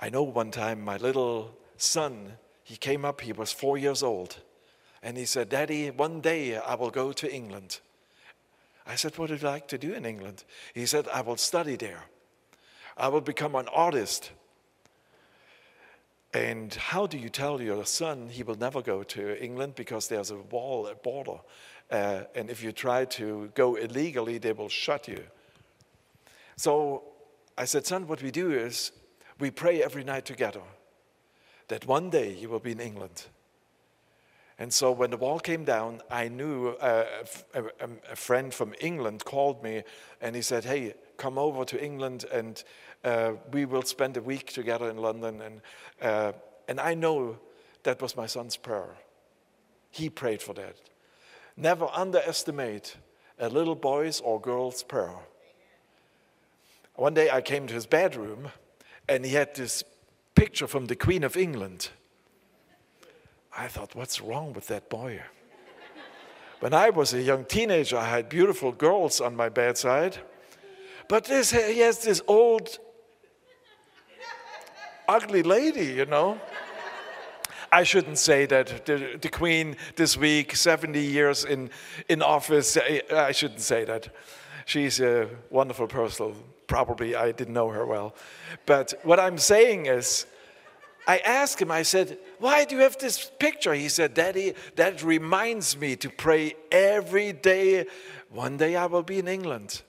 [0.00, 4.38] I know one time my little son, he came up, he was four years old,
[5.02, 7.80] and he said, Daddy, one day I will go to England.
[8.86, 10.44] I said, What would you like to do in England?
[10.74, 12.04] He said, I will study there.
[12.96, 14.32] I will become an artist.
[16.34, 20.30] And how do you tell your son he will never go to England because there's
[20.30, 21.40] a wall, a border?
[21.90, 25.22] Uh, and if you try to go illegally, they will shut you.
[26.56, 27.04] So
[27.56, 28.92] I said, Son, what we do is
[29.38, 30.62] we pray every night together
[31.68, 33.26] that one day you will be in England.
[34.58, 37.04] And so when the wall came down, I knew uh,
[37.54, 39.84] a, a, a, friend from England called me
[40.20, 42.62] and he said, Hey, come over to England and
[43.04, 45.40] uh, we will spend a week together in London.
[45.42, 45.60] And,
[46.02, 46.32] uh,
[46.66, 47.38] and I know
[47.84, 48.96] that was my son's prayer.
[49.90, 50.76] He prayed for that.
[51.60, 52.96] Never underestimate
[53.36, 55.18] a little boy's or girl's prayer.
[56.94, 58.50] One day I came to his bedroom
[59.08, 59.82] and he had this
[60.36, 61.88] picture from the Queen of England.
[63.56, 65.20] I thought, what's wrong with that boy?
[66.60, 70.16] when I was a young teenager, I had beautiful girls on my bedside.
[71.08, 72.78] But this, he has this old,
[75.08, 76.40] ugly lady, you know.
[77.70, 81.70] I shouldn't say that the, the, Queen this week, 70 years in,
[82.08, 82.76] in office,
[83.12, 84.08] I shouldn't say that.
[84.64, 86.34] She's a wonderful person,
[86.66, 88.14] probably I didn't know her well.
[88.66, 90.26] But what I'm saying is,
[91.06, 93.72] I asked him, I said, Why do you have this picture?
[93.72, 97.86] He said, Daddy, that reminds me to pray every day.
[98.28, 99.82] One day I will be in England.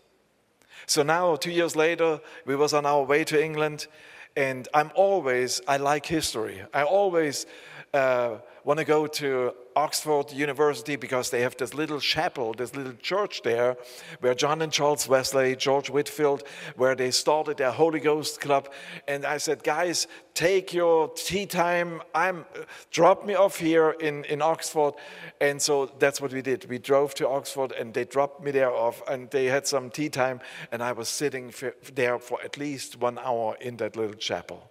[0.86, 3.88] So now, two years later, we was on our way to England,
[4.36, 6.62] and I'm always, I like history.
[6.74, 7.46] I always
[7.94, 12.94] uh, want to go to Oxford University because they have this little chapel, this little
[12.94, 13.78] church there,
[14.20, 16.44] where John and Charles Wesley, George Whitefield,
[16.76, 18.70] where they started their Holy Ghost club.
[19.08, 22.02] And I said, guys, take your tea time.
[22.14, 22.46] I'm
[22.92, 24.94] drop me off here in, in Oxford.
[25.40, 26.70] And so that's what we did.
[26.70, 30.10] We drove to Oxford and they dropped me there off and they had some tea
[30.10, 30.42] time.
[30.72, 31.54] And I was sitting
[31.94, 34.70] there for at least one hour in that little chapel.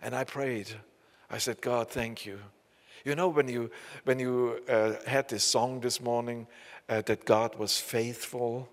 [0.00, 0.68] And I prayed.
[1.30, 2.38] I said, God, thank you
[3.04, 3.70] you know, when you,
[4.04, 6.46] when you uh, had this song this morning
[6.88, 8.68] uh, that God was faithful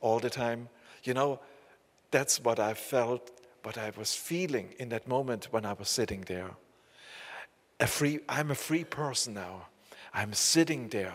[0.00, 0.68] all the time,
[1.04, 1.38] you know,
[2.10, 3.30] that's what I felt,
[3.62, 6.52] what I was feeling in that moment when I was sitting there.
[7.78, 9.66] A free, I'm a free person now.
[10.14, 11.14] I'm sitting there.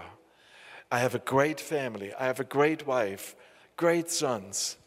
[0.91, 2.14] I have a great family.
[2.14, 3.36] I have a great wife,
[3.76, 4.78] great sons.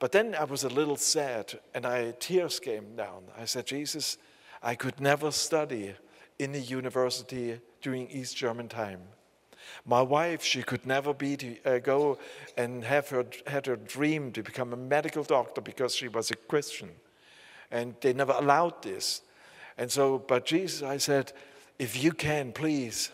[0.00, 3.24] But then I was a little sad and I tears came down.
[3.38, 4.18] I said, Jesus,
[4.60, 5.94] I could never study
[6.38, 9.00] in a university during East German time.
[9.84, 12.18] My wife, she could never be to, uh, go
[12.56, 16.36] and have her, had her dream to become a medical doctor because she was a
[16.36, 16.90] Christian.
[17.70, 19.22] And they never allowed this.
[19.76, 21.32] And so, but Jesus, I said,
[21.78, 23.10] if you can, please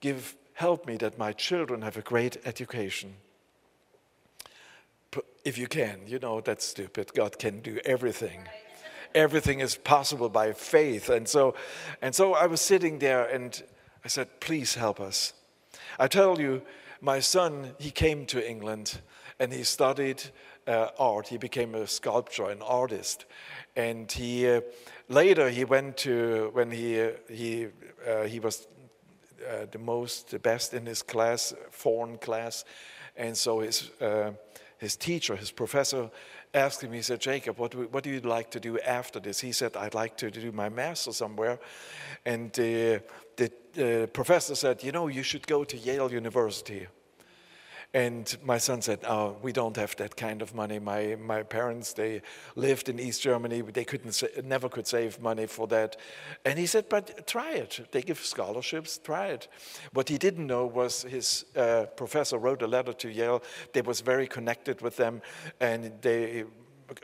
[0.00, 3.14] give, help me that my children have a great education.
[5.44, 7.12] If you can, you know, that's stupid.
[7.14, 8.40] God can do everything.
[9.14, 11.08] Everything is possible by faith.
[11.08, 11.54] And so,
[12.02, 13.62] and so I was sitting there and
[14.04, 15.32] I said, please help us.
[15.98, 16.62] I tell you,
[17.00, 19.00] my son, he came to England
[19.38, 20.22] and he studied
[20.66, 21.28] uh, art.
[21.28, 23.26] He became a sculptor, an artist.
[23.76, 24.60] And he, uh,
[25.08, 27.68] later he went to, when he, uh, he,
[28.06, 28.68] uh, he was
[29.48, 32.64] uh, the most, the best in his class, foreign class.
[33.16, 34.32] And so his, uh,
[34.78, 36.10] his teacher, his professor,
[36.52, 39.40] asked him, he said, Jacob, what, do, what do you like to do after this?
[39.40, 41.58] He said, I'd like to do my master somewhere.
[42.24, 42.98] And uh,
[43.36, 46.86] the professor said, you know, you should go to Yale University.
[47.92, 50.78] And my son said, "Oh, we don't have that kind of money.
[50.78, 52.22] My my parents they
[52.54, 53.62] lived in East Germany.
[53.62, 55.96] They couldn't never could save money for that."
[56.44, 57.88] And he said, "But try it.
[57.90, 58.98] They give scholarships.
[58.98, 59.48] Try it."
[59.92, 63.42] What he didn't know was his uh, professor wrote a letter to Yale.
[63.72, 65.20] They was very connected with them,
[65.58, 66.44] and they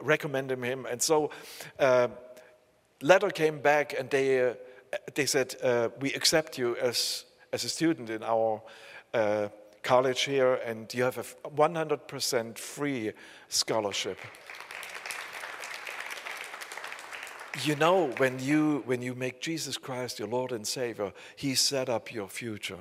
[0.00, 0.86] recommended him.
[0.86, 1.30] And so,
[1.80, 2.08] uh,
[3.02, 4.54] letter came back, and they uh,
[5.14, 8.62] they said, uh, "We accept you as as a student in our."
[9.86, 13.12] College here, and you have a 100% free
[13.48, 14.18] scholarship.
[17.62, 21.88] You know, when you, when you make Jesus Christ your Lord and Savior, He set
[21.88, 22.80] up your future.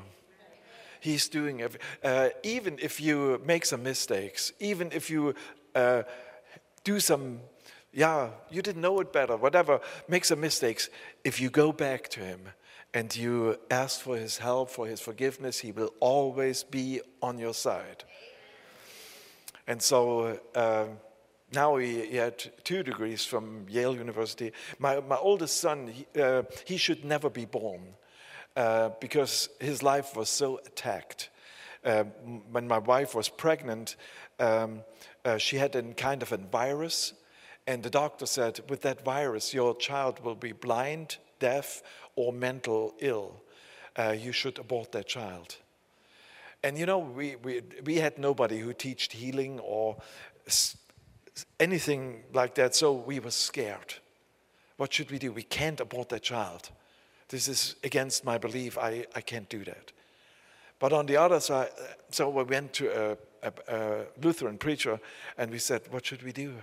[1.00, 5.36] He's doing every, uh, even if you make some mistakes, even if you
[5.76, 6.02] uh,
[6.84, 7.40] do some,
[7.94, 10.90] yeah, you didn't know it better, whatever, make some mistakes,
[11.24, 12.48] if you go back to Him,
[12.96, 17.54] and you ask for his help, for his forgiveness, he will always be on your
[17.54, 18.06] side.
[19.68, 20.86] And so uh,
[21.54, 24.54] now he, he, had two degrees from Yale University.
[24.80, 27.82] My, my oldest son, he, uh, he should never be born
[28.56, 31.30] uh, because his life was so attacked.
[31.84, 32.06] Uh,
[32.50, 33.98] when my wife was pregnant,
[34.40, 34.84] um,
[35.26, 37.14] uh, she had a kind of a virus,
[37.68, 41.84] and the doctor said, with that virus, your child will be blind, deaf,
[42.16, 43.42] or mental ill,
[43.98, 45.58] uh, you should abort that child.
[46.64, 49.98] And you know, we, we, we had nobody who taught healing or
[51.60, 53.96] anything like that, so we were scared.
[54.78, 55.32] What should we do?
[55.32, 56.70] We can't abort that child.
[57.30, 58.78] This is against my belief.
[58.78, 59.92] I, I can't do that.
[60.80, 61.70] But on the other side,
[62.12, 65.00] so we went to a, a, a Lutheran preacher
[65.38, 66.56] and we said, What should we do?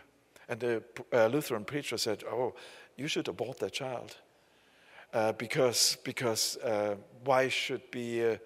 [0.48, 0.82] And the
[1.12, 2.54] uh, Lutheran preacher said, Oh,
[2.96, 4.16] you should abort that child
[5.12, 6.94] uh, because, because uh,
[7.24, 8.36] why should be, uh,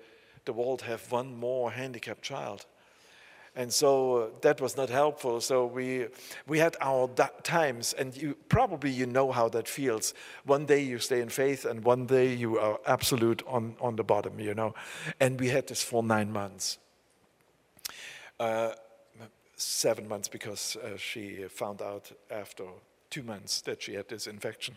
[0.45, 2.67] the world have one more handicapped child?
[3.55, 5.41] And so uh, that was not helpful.
[5.41, 6.07] So we,
[6.47, 7.09] we had our
[7.43, 10.13] times, and you probably you know how that feels.
[10.45, 14.05] One day you stay in faith, and one day you are absolute on, on the
[14.05, 14.75] bottom, you know.
[15.21, 16.79] And we had this for nine months.
[18.39, 18.73] Uh,
[19.57, 22.65] seven months because she found out after
[23.09, 24.75] two months that she had this infection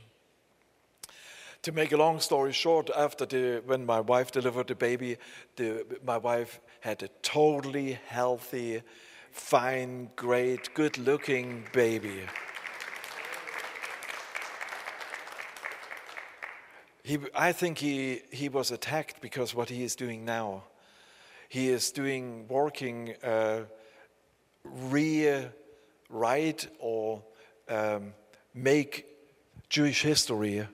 [1.62, 5.18] to make a long story short, after the, when my wife delivered the baby,
[5.57, 8.82] the, my wife had a totally healthy,
[9.32, 12.22] fine, great, good looking baby.
[17.03, 20.64] He, I think he, he was attacked because what he is doing now.
[21.49, 23.62] He is doing, working, uh,
[24.64, 25.51] rewrite
[26.80, 27.24] or
[27.68, 28.14] um,
[28.53, 29.07] make
[29.70, 30.68] Jewish history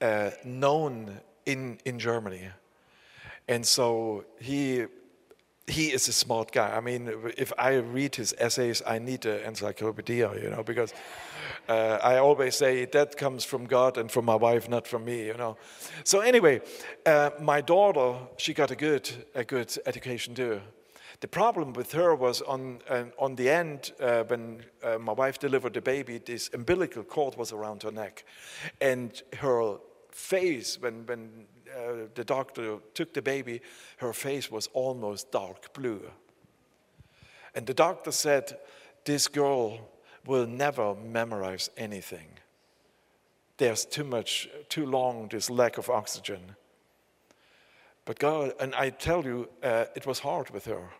[0.00, 2.48] uh, known in, in Germany.
[3.48, 4.86] And so he,
[5.66, 6.76] he is a smart guy.
[6.76, 10.92] I mean, if I read his essays, I need an encyclopedia, you know, because
[11.68, 15.26] uh, I always say that comes from God and from my wife, not from me,
[15.26, 15.56] you know.
[16.04, 16.60] So anyway,
[17.06, 20.60] uh, my daughter, she got a good, a good education too.
[21.20, 25.38] The problem with her was on, uh, on the end, uh, when uh, my wife
[25.40, 28.24] delivered the baby, this umbilical cord was around her neck.
[28.80, 29.78] And her
[30.18, 33.60] face, when, when uh, the doctor took the baby,
[33.98, 36.02] her face was almost dark blue.
[37.54, 38.58] And the doctor said,
[39.04, 39.78] This girl
[40.26, 42.28] will never memorize anything.
[43.58, 46.56] There's too much, too long, this lack of oxygen.
[48.04, 50.90] But God, and I tell you, uh, it was hard with her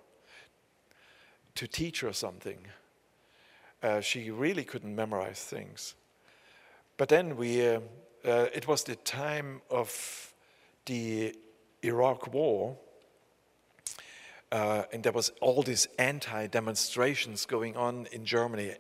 [1.57, 2.59] to teach her something.
[3.83, 5.95] Uh, she really couldn't memorize things.
[6.97, 7.81] But then we, uh,
[8.25, 10.33] uh, it was the time of
[10.87, 11.35] the
[11.83, 12.77] Iraq War,
[14.51, 18.75] uh, and there was all these anti-demonstrations going on in Germany.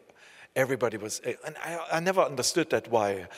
[0.56, 3.28] Everybody was, and I, I never understood that why.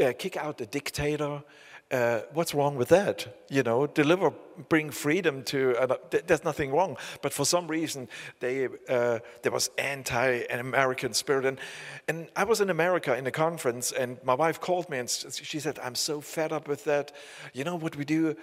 [0.00, 1.42] Uh, kick out the dictator,
[1.90, 3.42] uh, what's wrong with that?
[3.48, 4.32] You know, deliver,
[4.68, 5.76] bring freedom to.
[5.76, 11.58] Uh, there's nothing wrong, but for some reason they uh, there was anti-American spirit, and
[12.06, 15.58] and I was in America in a conference, and my wife called me and she
[15.58, 17.12] said, "I'm so fed up with that.
[17.52, 18.36] You know what we do."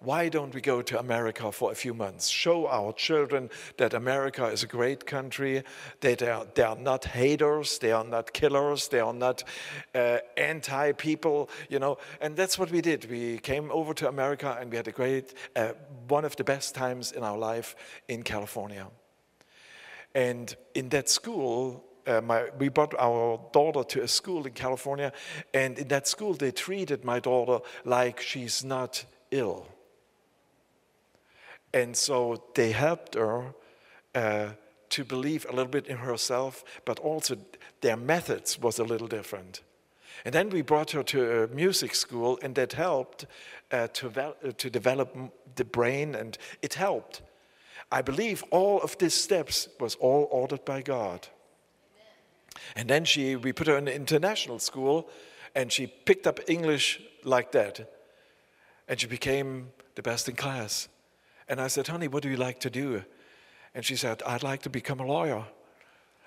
[0.00, 2.28] Why don't we go to America for a few months?
[2.28, 5.64] Show our children that America is a great country,
[6.00, 9.42] that they are, they are not haters, they are not killers, they are not
[9.96, 11.98] uh, anti people, you know.
[12.20, 13.10] And that's what we did.
[13.10, 15.72] We came over to America and we had a great, uh,
[16.06, 17.74] one of the best times in our life
[18.06, 18.86] in California.
[20.14, 25.12] And in that school, uh, my, we brought our daughter to a school in California,
[25.52, 29.66] and in that school, they treated my daughter like she's not ill.
[31.72, 33.54] And so they helped her
[34.14, 34.48] uh,
[34.90, 37.36] to believe a little bit in herself, but also
[37.80, 39.62] their methods was a little different.
[40.24, 43.26] And then we brought her to a music school, and that helped
[43.70, 45.16] uh, to, uh, to develop
[45.54, 47.22] the brain, and it helped.
[47.92, 51.28] I believe all of these steps was all ordered by God.
[52.74, 55.08] And then she, we put her in an international school,
[55.54, 57.88] and she picked up English like that,
[58.88, 60.88] and she became the best in class.
[61.48, 63.04] And I said, honey, what do you like to do?
[63.74, 65.44] And she said, I'd like to become a lawyer.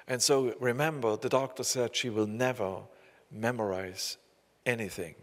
[0.08, 2.82] And so remember, the doctor said she will never
[3.32, 4.18] memorize
[4.66, 5.16] anything.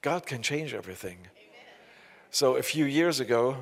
[0.00, 1.18] God can change everything.
[1.18, 1.74] Amen.
[2.30, 3.56] So a few years ago,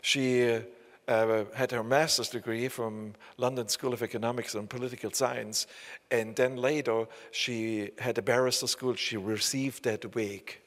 [0.00, 0.60] she
[1.08, 5.66] uh, had her master's degree from London School of Economics and Political Science,
[6.10, 8.94] and then later she had a barrister school.
[8.94, 10.63] She received that week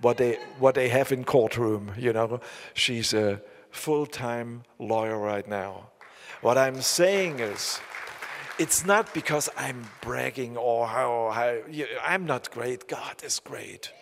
[0.00, 2.40] what they, what they have in courtroom, you know.
[2.74, 3.40] She's a
[3.70, 5.90] full-time lawyer right now.
[6.40, 7.80] What I'm saying is,
[8.58, 11.58] it's not because I'm bragging or how, how
[12.04, 12.88] I'm not great.
[12.88, 13.92] God is great.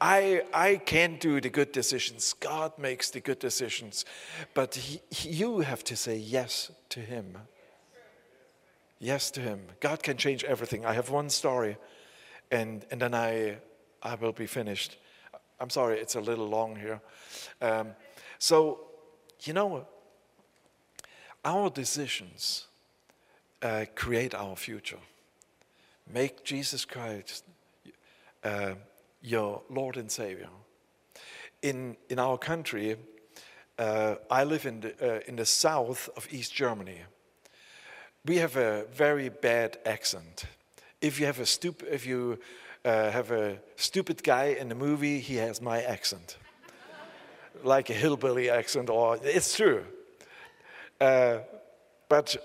[0.00, 2.34] I, I can't do the good decisions.
[2.40, 4.04] God makes the good decisions.
[4.54, 7.36] But he, you have to say yes to Him.
[8.98, 9.60] Yes to Him.
[9.80, 10.86] God can change everything.
[10.86, 11.76] I have one story,
[12.50, 13.58] and, and then I,
[14.02, 14.96] I will be finished.
[15.58, 17.00] I'm sorry, it's a little long here.
[17.60, 17.88] Um,
[18.38, 18.80] so,
[19.42, 19.86] you know,
[21.44, 22.66] our decisions
[23.62, 24.98] uh, create our future.
[26.12, 27.44] Make Jesus Christ
[28.44, 28.74] uh,
[29.22, 30.48] your Lord and Savior.
[31.62, 32.96] In, in our country,
[33.78, 37.00] uh, I live in the, uh, in the south of East Germany.
[38.24, 40.44] We have a very bad accent.
[41.00, 42.38] If you have a stupid, if you
[42.86, 46.38] uh, have a stupid guy in the movie, he has my accent.
[47.64, 49.84] like a hillbilly accent, or it's true.
[51.00, 51.38] Uh,
[52.08, 52.36] but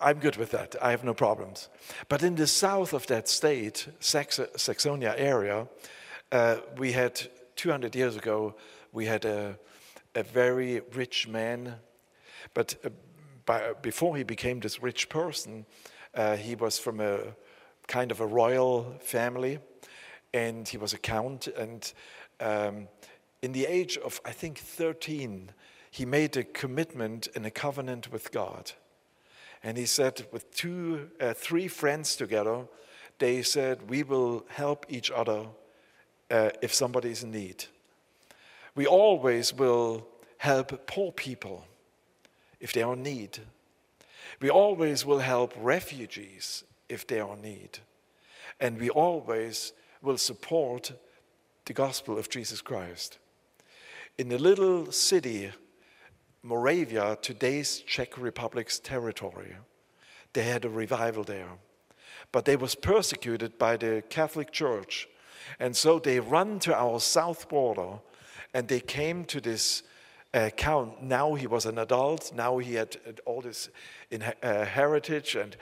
[0.00, 0.74] I'm good with that.
[0.82, 1.68] I have no problems.
[2.08, 5.68] But in the south of that state, Sax Saxonia area,
[6.32, 7.20] uh, we had
[7.54, 8.54] 200 years ago,
[8.92, 9.56] we had a,
[10.14, 11.76] a very rich man.
[12.54, 12.88] But uh,
[13.44, 15.64] by, before he became this rich person,
[16.14, 17.18] uh, he was from a
[17.86, 19.58] kind of a royal family
[20.32, 21.46] and he was a count.
[21.48, 21.92] And
[22.40, 22.88] um,
[23.42, 25.50] in the age of, I think, 13,
[25.90, 28.72] he made a commitment and a covenant with God.
[29.62, 32.66] And he said, with two, uh, three friends together,
[33.18, 35.46] they said, We will help each other
[36.30, 37.64] uh, if somebody is in need.
[38.74, 40.06] We always will
[40.38, 41.66] help poor people
[42.60, 43.38] if they are in need.
[44.40, 47.78] We always will help refugees if they are need.
[48.60, 50.92] And we always will support
[51.64, 53.18] the gospel of Jesus Christ.
[54.18, 55.50] In the little city,
[56.42, 59.56] Moravia, today's Czech Republic's territory,
[60.32, 61.58] they had a revival there.
[62.32, 65.08] But they was persecuted by the Catholic Church.
[65.58, 67.98] And so they run to our south border
[68.54, 69.82] and they came to this
[70.34, 71.02] uh, count.
[71.02, 72.32] Now he was an adult.
[72.34, 73.70] Now he had all this
[74.10, 75.56] in, uh, heritage and,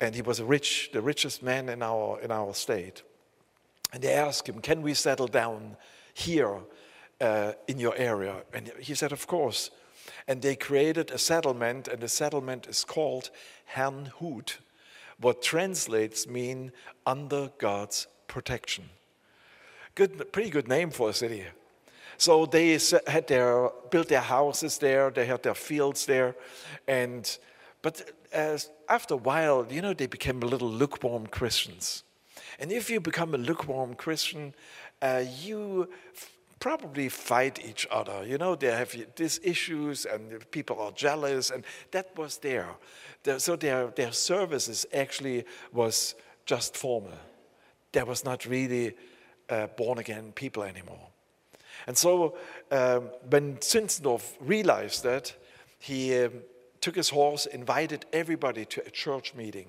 [0.00, 3.02] and he was rich, the richest man in our, in our state.
[3.92, 5.76] And they asked him, Can we settle down
[6.14, 6.60] here
[7.20, 8.42] uh, in your area?
[8.54, 9.70] And he said, Of course.
[10.26, 13.30] And they created a settlement, and the settlement is called
[13.74, 14.58] Herrnhut,
[15.18, 16.72] what translates mean
[17.06, 18.88] under God's protection.
[19.94, 21.44] Good, pretty good name for a city.
[22.16, 26.36] So they had their built their houses there, they had their fields there,
[26.86, 27.38] and
[27.82, 32.04] but as, after a while, you know, they became a little lukewarm Christians.
[32.58, 34.54] And if you become a lukewarm Christian,
[35.00, 35.88] uh, you
[36.58, 38.24] probably fight each other.
[38.24, 42.68] You know, they have these issues and people are jealous, and that was there.
[43.38, 47.18] So their, their services actually was just formal.
[47.92, 48.94] There was not really
[49.48, 51.08] uh, born again people anymore.
[51.86, 52.36] And so
[52.70, 55.34] um, when Zinzendorf realized that,
[55.78, 56.42] he um,
[56.80, 59.68] took his horse, invited everybody to a church meeting,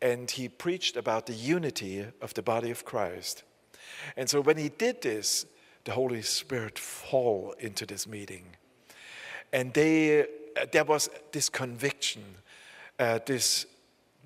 [0.00, 3.42] and he preached about the unity of the body of Christ.
[4.16, 5.46] And so when he did this,
[5.84, 8.44] the Holy Spirit fall into this meeting.
[9.52, 12.22] And they, uh, there was this conviction,
[12.98, 13.66] uh, this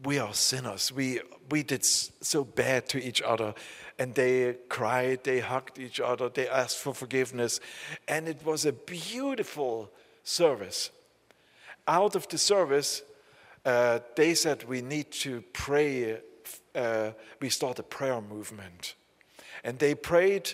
[0.03, 0.93] we are sinners.
[0.93, 1.21] We,
[1.51, 3.55] we did so bad to each other.
[3.99, 7.61] And they cried, they hugged each other, they asked for forgiveness.
[8.09, 9.91] And it was a beautiful
[10.25, 10.91] service.
[11.87, 13.03] Out of the service,
[13.65, 16.21] uh, they said we need to pray.
[16.75, 18.95] Uh, we start a prayer movement.
[19.65, 20.53] And they prayed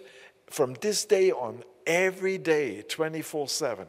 [0.51, 3.87] from this day on every day, 24 7.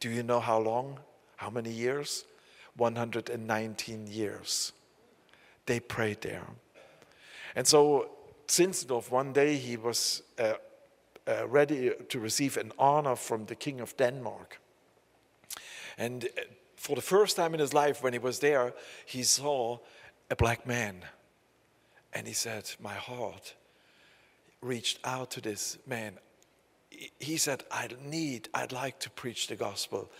[0.00, 1.00] Do you know how long?
[1.36, 2.24] How many years?
[2.76, 4.72] 119 years.
[5.66, 6.46] They prayed there.
[7.54, 8.10] And so,
[8.46, 10.54] Zinzendorf, one day he was uh,
[11.26, 14.60] uh, ready to receive an honor from the King of Denmark.
[15.98, 16.42] And uh,
[16.78, 18.72] for the first time in his life, when he was there,
[19.04, 19.78] he saw
[20.30, 21.04] a black man.
[22.14, 23.54] And he said, My heart
[24.62, 26.14] reached out to this man.
[27.18, 30.10] He said, I need, I'd like to preach the gospel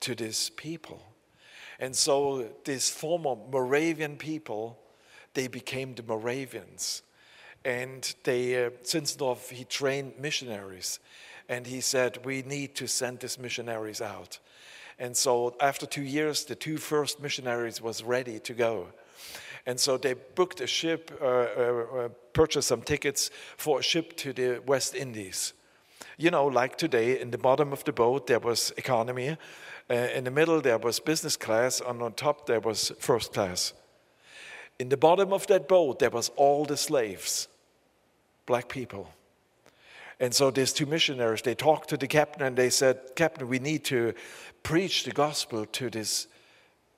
[0.00, 1.02] to these people.
[1.78, 4.78] And so these former Moravian people,
[5.34, 7.02] they became the Moravians.
[7.64, 10.98] And they, uh, Zinzendorf, he trained missionaries.
[11.48, 14.38] And he said, we need to send these missionaries out.
[14.98, 18.88] And so after two years, the two first missionaries was ready to go.
[19.66, 24.16] And so they booked a ship, uh, uh, uh, purchased some tickets for a ship
[24.18, 25.52] to the West Indies.
[26.16, 29.36] You know, like today, in the bottom of the boat there was economy,
[29.90, 33.74] uh, in the middle there was business class, and on top there was first class.
[34.78, 37.48] In the bottom of that boat there was all the slaves,
[38.46, 39.10] black people.
[40.18, 43.58] And so these two missionaries, they talked to the captain and they said, Captain, we
[43.58, 44.14] need to
[44.66, 46.26] preach the gospel to this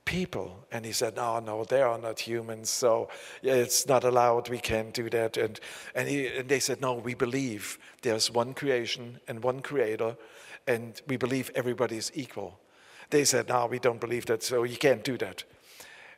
[0.07, 0.65] people.
[0.73, 3.11] And he said, No, no, they are not humans, so
[3.43, 4.49] it's not allowed.
[4.49, 5.36] We can't do that.
[5.36, 5.61] And,
[5.95, 10.16] and, he, and they said, No, we believe there's one creation and one creator,
[10.66, 12.59] and we believe everybody is equal.
[13.11, 15.45] They said, No, we don't believe that, so you can't do that.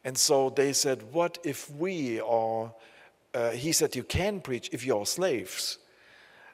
[0.05, 2.72] And so they said, What if we are,
[3.35, 5.78] uh, he said, You can preach if you're slaves.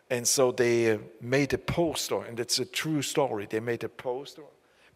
[0.09, 3.47] And so they made a poster, and it's a true story.
[3.51, 4.44] They made a poster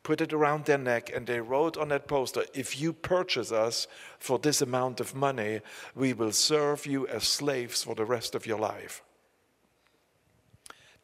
[0.02, 3.86] put it around their neck, and they wrote on that poster If you purchase us
[4.18, 5.60] for this amount of money,
[5.94, 9.02] we will serve you as slaves for the rest of your life.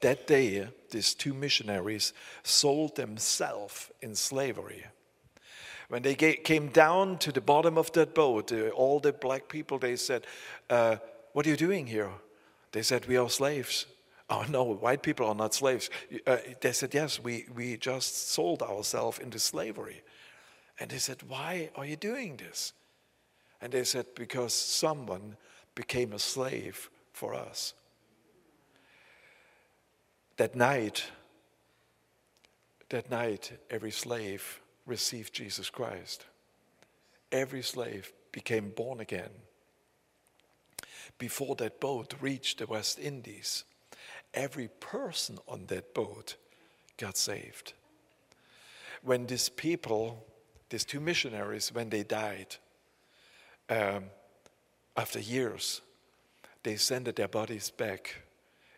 [0.00, 2.12] That day, these two missionaries
[2.42, 4.84] sold themselves in slavery.
[5.88, 9.96] When they came down to the bottom of that boat, all the black people, they
[9.96, 10.26] said,
[10.68, 10.96] uh,
[11.32, 12.10] What are you doing here?
[12.72, 13.86] They said, We are slaves.
[14.28, 15.88] Oh, no, white people are not slaves.
[16.26, 20.02] Uh, they said, Yes, we, we just sold ourselves into slavery.
[20.80, 22.72] And they said, Why are you doing this?
[23.60, 25.36] And they said, Because someone
[25.74, 27.74] became a slave for us.
[30.38, 31.10] That night,
[32.88, 36.26] that night, every slave received Jesus Christ.
[37.32, 39.30] Every slave became born again.
[41.18, 43.64] Before that boat reached the West Indies,
[44.36, 46.36] every person on that boat
[46.98, 47.72] got saved.
[49.02, 50.24] When these people,
[50.68, 52.56] these two missionaries, when they died,
[53.68, 54.04] um,
[54.96, 55.80] after years,
[56.62, 58.14] they sent their bodies back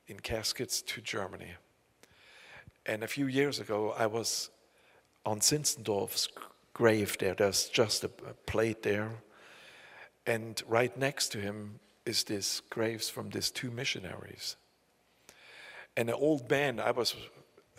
[0.06, 1.54] in caskets to Germany.
[2.86, 4.50] And a few years ago, I was
[5.26, 6.28] on Zinzendorf's
[6.72, 7.34] grave there.
[7.34, 8.08] There's just a,
[8.46, 9.10] plate there.
[10.26, 14.56] And right next to him is this graves from these two missionaries.
[15.98, 17.16] And an old man, I was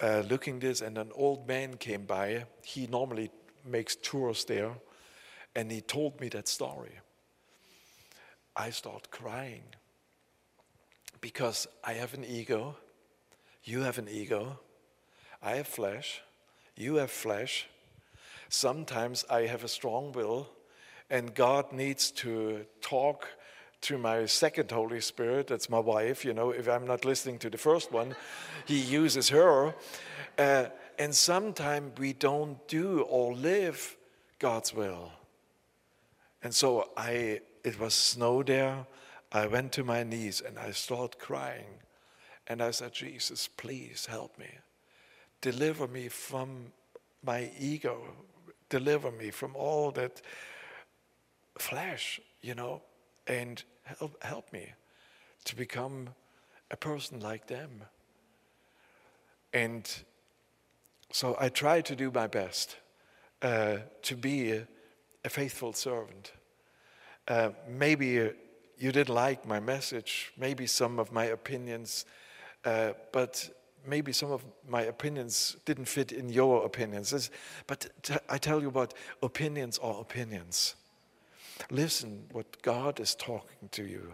[0.02, 2.44] uh, looking this, and an old man came by.
[2.66, 3.32] He normally
[3.64, 4.74] makes tours there,
[5.56, 7.00] and he told me that story.
[8.58, 9.64] I start crying
[11.22, 12.76] because I have an ego,
[13.64, 14.60] you have an ego,
[15.42, 16.22] I have flesh,
[16.76, 17.70] you have flesh.
[18.50, 20.50] Sometimes I have a strong will,
[21.10, 23.30] and God needs to talk
[23.82, 27.50] to my second Holy Spirit, that's my wife, you know, if I'm not listening to
[27.50, 28.16] the first one,
[28.66, 29.74] he uses her.
[30.38, 30.66] Uh,
[30.98, 33.98] and sometimes we don't do or live
[34.38, 35.12] God's will.
[36.44, 38.86] And so I, it was snow there.
[39.32, 41.80] I went to my knees and I started crying.
[42.48, 44.50] And I said, Jesus, please help me.
[45.42, 46.74] Deliver me from
[47.24, 48.02] my ego.
[48.70, 50.22] Deliver me from all that
[51.58, 52.82] flesh, you know
[53.30, 54.74] and help, help me
[55.46, 56.10] to become
[56.72, 57.84] a person like them.
[59.54, 59.90] And
[61.12, 62.76] so I try to do my best
[63.42, 64.68] uh, to be a,
[65.24, 66.34] a faithful servant.
[67.28, 72.06] Uh, maybe you didn't like my message, maybe some of my opinions,
[72.66, 73.50] uh, but
[73.86, 77.30] maybe some of my opinions didn't fit in your opinions.
[77.68, 77.88] But
[78.30, 80.76] I tell you what, opinions are opinions.
[81.72, 84.14] Listen what God is talking to you.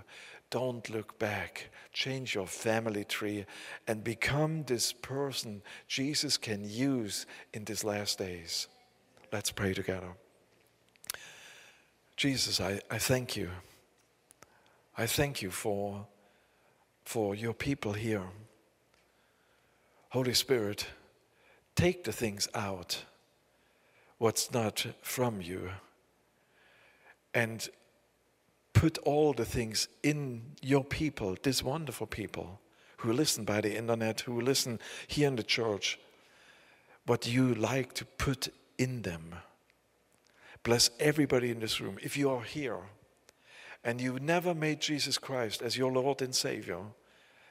[0.50, 1.70] Don't look back.
[1.92, 3.46] Change your family tree
[3.88, 8.68] and become this person Jesus can use in these last days.
[9.32, 10.14] Let's pray together.
[12.16, 13.50] Jesus, I, I thank you.
[14.98, 16.08] I thank you for,
[17.04, 18.24] for your people here.
[20.10, 20.88] Holy Spirit,
[21.76, 23.04] take the things out,
[24.18, 25.72] what's not from you,
[27.36, 27.70] and
[28.74, 32.60] put all the things in your people, these wonderful people
[32.98, 36.00] who listen by the internet, who listen here in the church,
[37.06, 38.48] what you like to put
[38.78, 39.36] in them.
[40.64, 42.00] Bless everybody in this room.
[42.02, 42.80] If you are here
[43.84, 46.80] and you never made Jesus Christ as your Lord and Savior,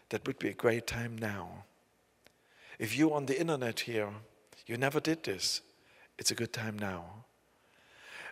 [0.09, 1.65] that would be a great time now.
[2.79, 4.09] If you're on the internet here,
[4.67, 5.61] you never did this,
[6.19, 7.25] it's a good time now.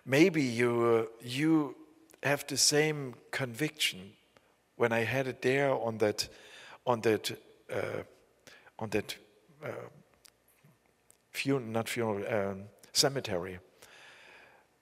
[0.04, 1.76] Maybe you, uh, you
[2.22, 4.12] have the same conviction
[4.76, 6.28] when I had it there on that,
[6.86, 7.30] on that,
[7.72, 8.02] uh,
[8.78, 9.16] on that
[9.64, 9.68] uh,
[11.32, 13.58] funeral, not funeral, um, cemetery.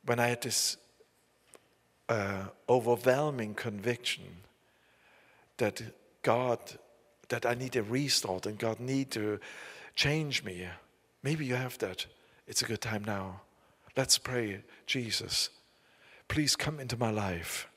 [0.05, 0.77] When I had this
[2.09, 4.25] uh, overwhelming conviction
[5.59, 5.83] that
[6.23, 6.59] God
[7.29, 9.39] that I need a restart and God need to
[9.95, 10.67] change me.
[11.23, 12.07] Maybe you have that.
[12.47, 13.41] It's a good time now.
[14.01, 15.51] Let's pray, Jesus.
[16.27, 17.69] Please come into my life.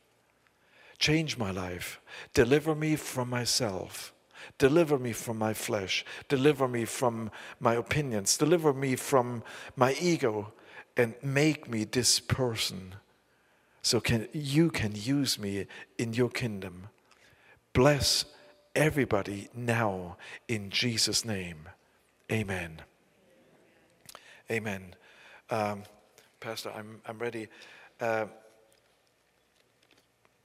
[0.97, 1.99] Change my life.
[2.33, 4.13] Deliver me from myself.
[4.57, 6.05] Deliver me from my flesh.
[6.29, 7.29] Deliver me from
[7.59, 8.37] my opinions.
[8.37, 9.43] Deliver me from
[9.75, 10.53] my ego
[10.95, 12.95] and make me this person
[13.81, 15.67] so can you can use me
[15.97, 16.87] in your kingdom.
[17.73, 18.23] Bless
[18.73, 20.15] everybody now
[20.47, 21.67] in Jesus' name.
[22.31, 22.81] Amen.
[24.49, 24.95] Amen.
[25.49, 25.83] Um,
[26.43, 27.47] Pastor, I'm, I'm ready.
[28.01, 28.25] Uh,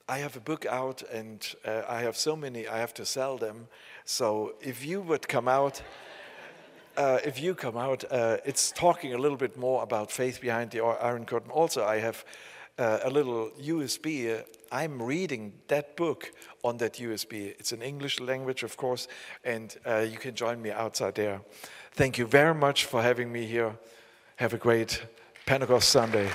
[0.09, 3.37] I have a book out and uh, I have so many, I have to sell
[3.37, 3.67] them.
[4.05, 5.83] So if you would come out,
[6.97, 10.71] uh, if you come out, uh, it's talking a little bit more about faith behind
[10.71, 11.51] the Iron Curtain.
[11.51, 12.25] Also, I have
[12.79, 14.41] uh, a little USB.
[14.71, 16.31] I'm reading that book
[16.63, 17.57] on that USB.
[17.59, 19.09] It's in English language, of course,
[19.43, 21.41] and uh, you can join me outside there.
[21.91, 23.77] Thank you very much for having me here.
[24.37, 25.03] Have a great
[25.49, 26.29] Pentecost Sunday.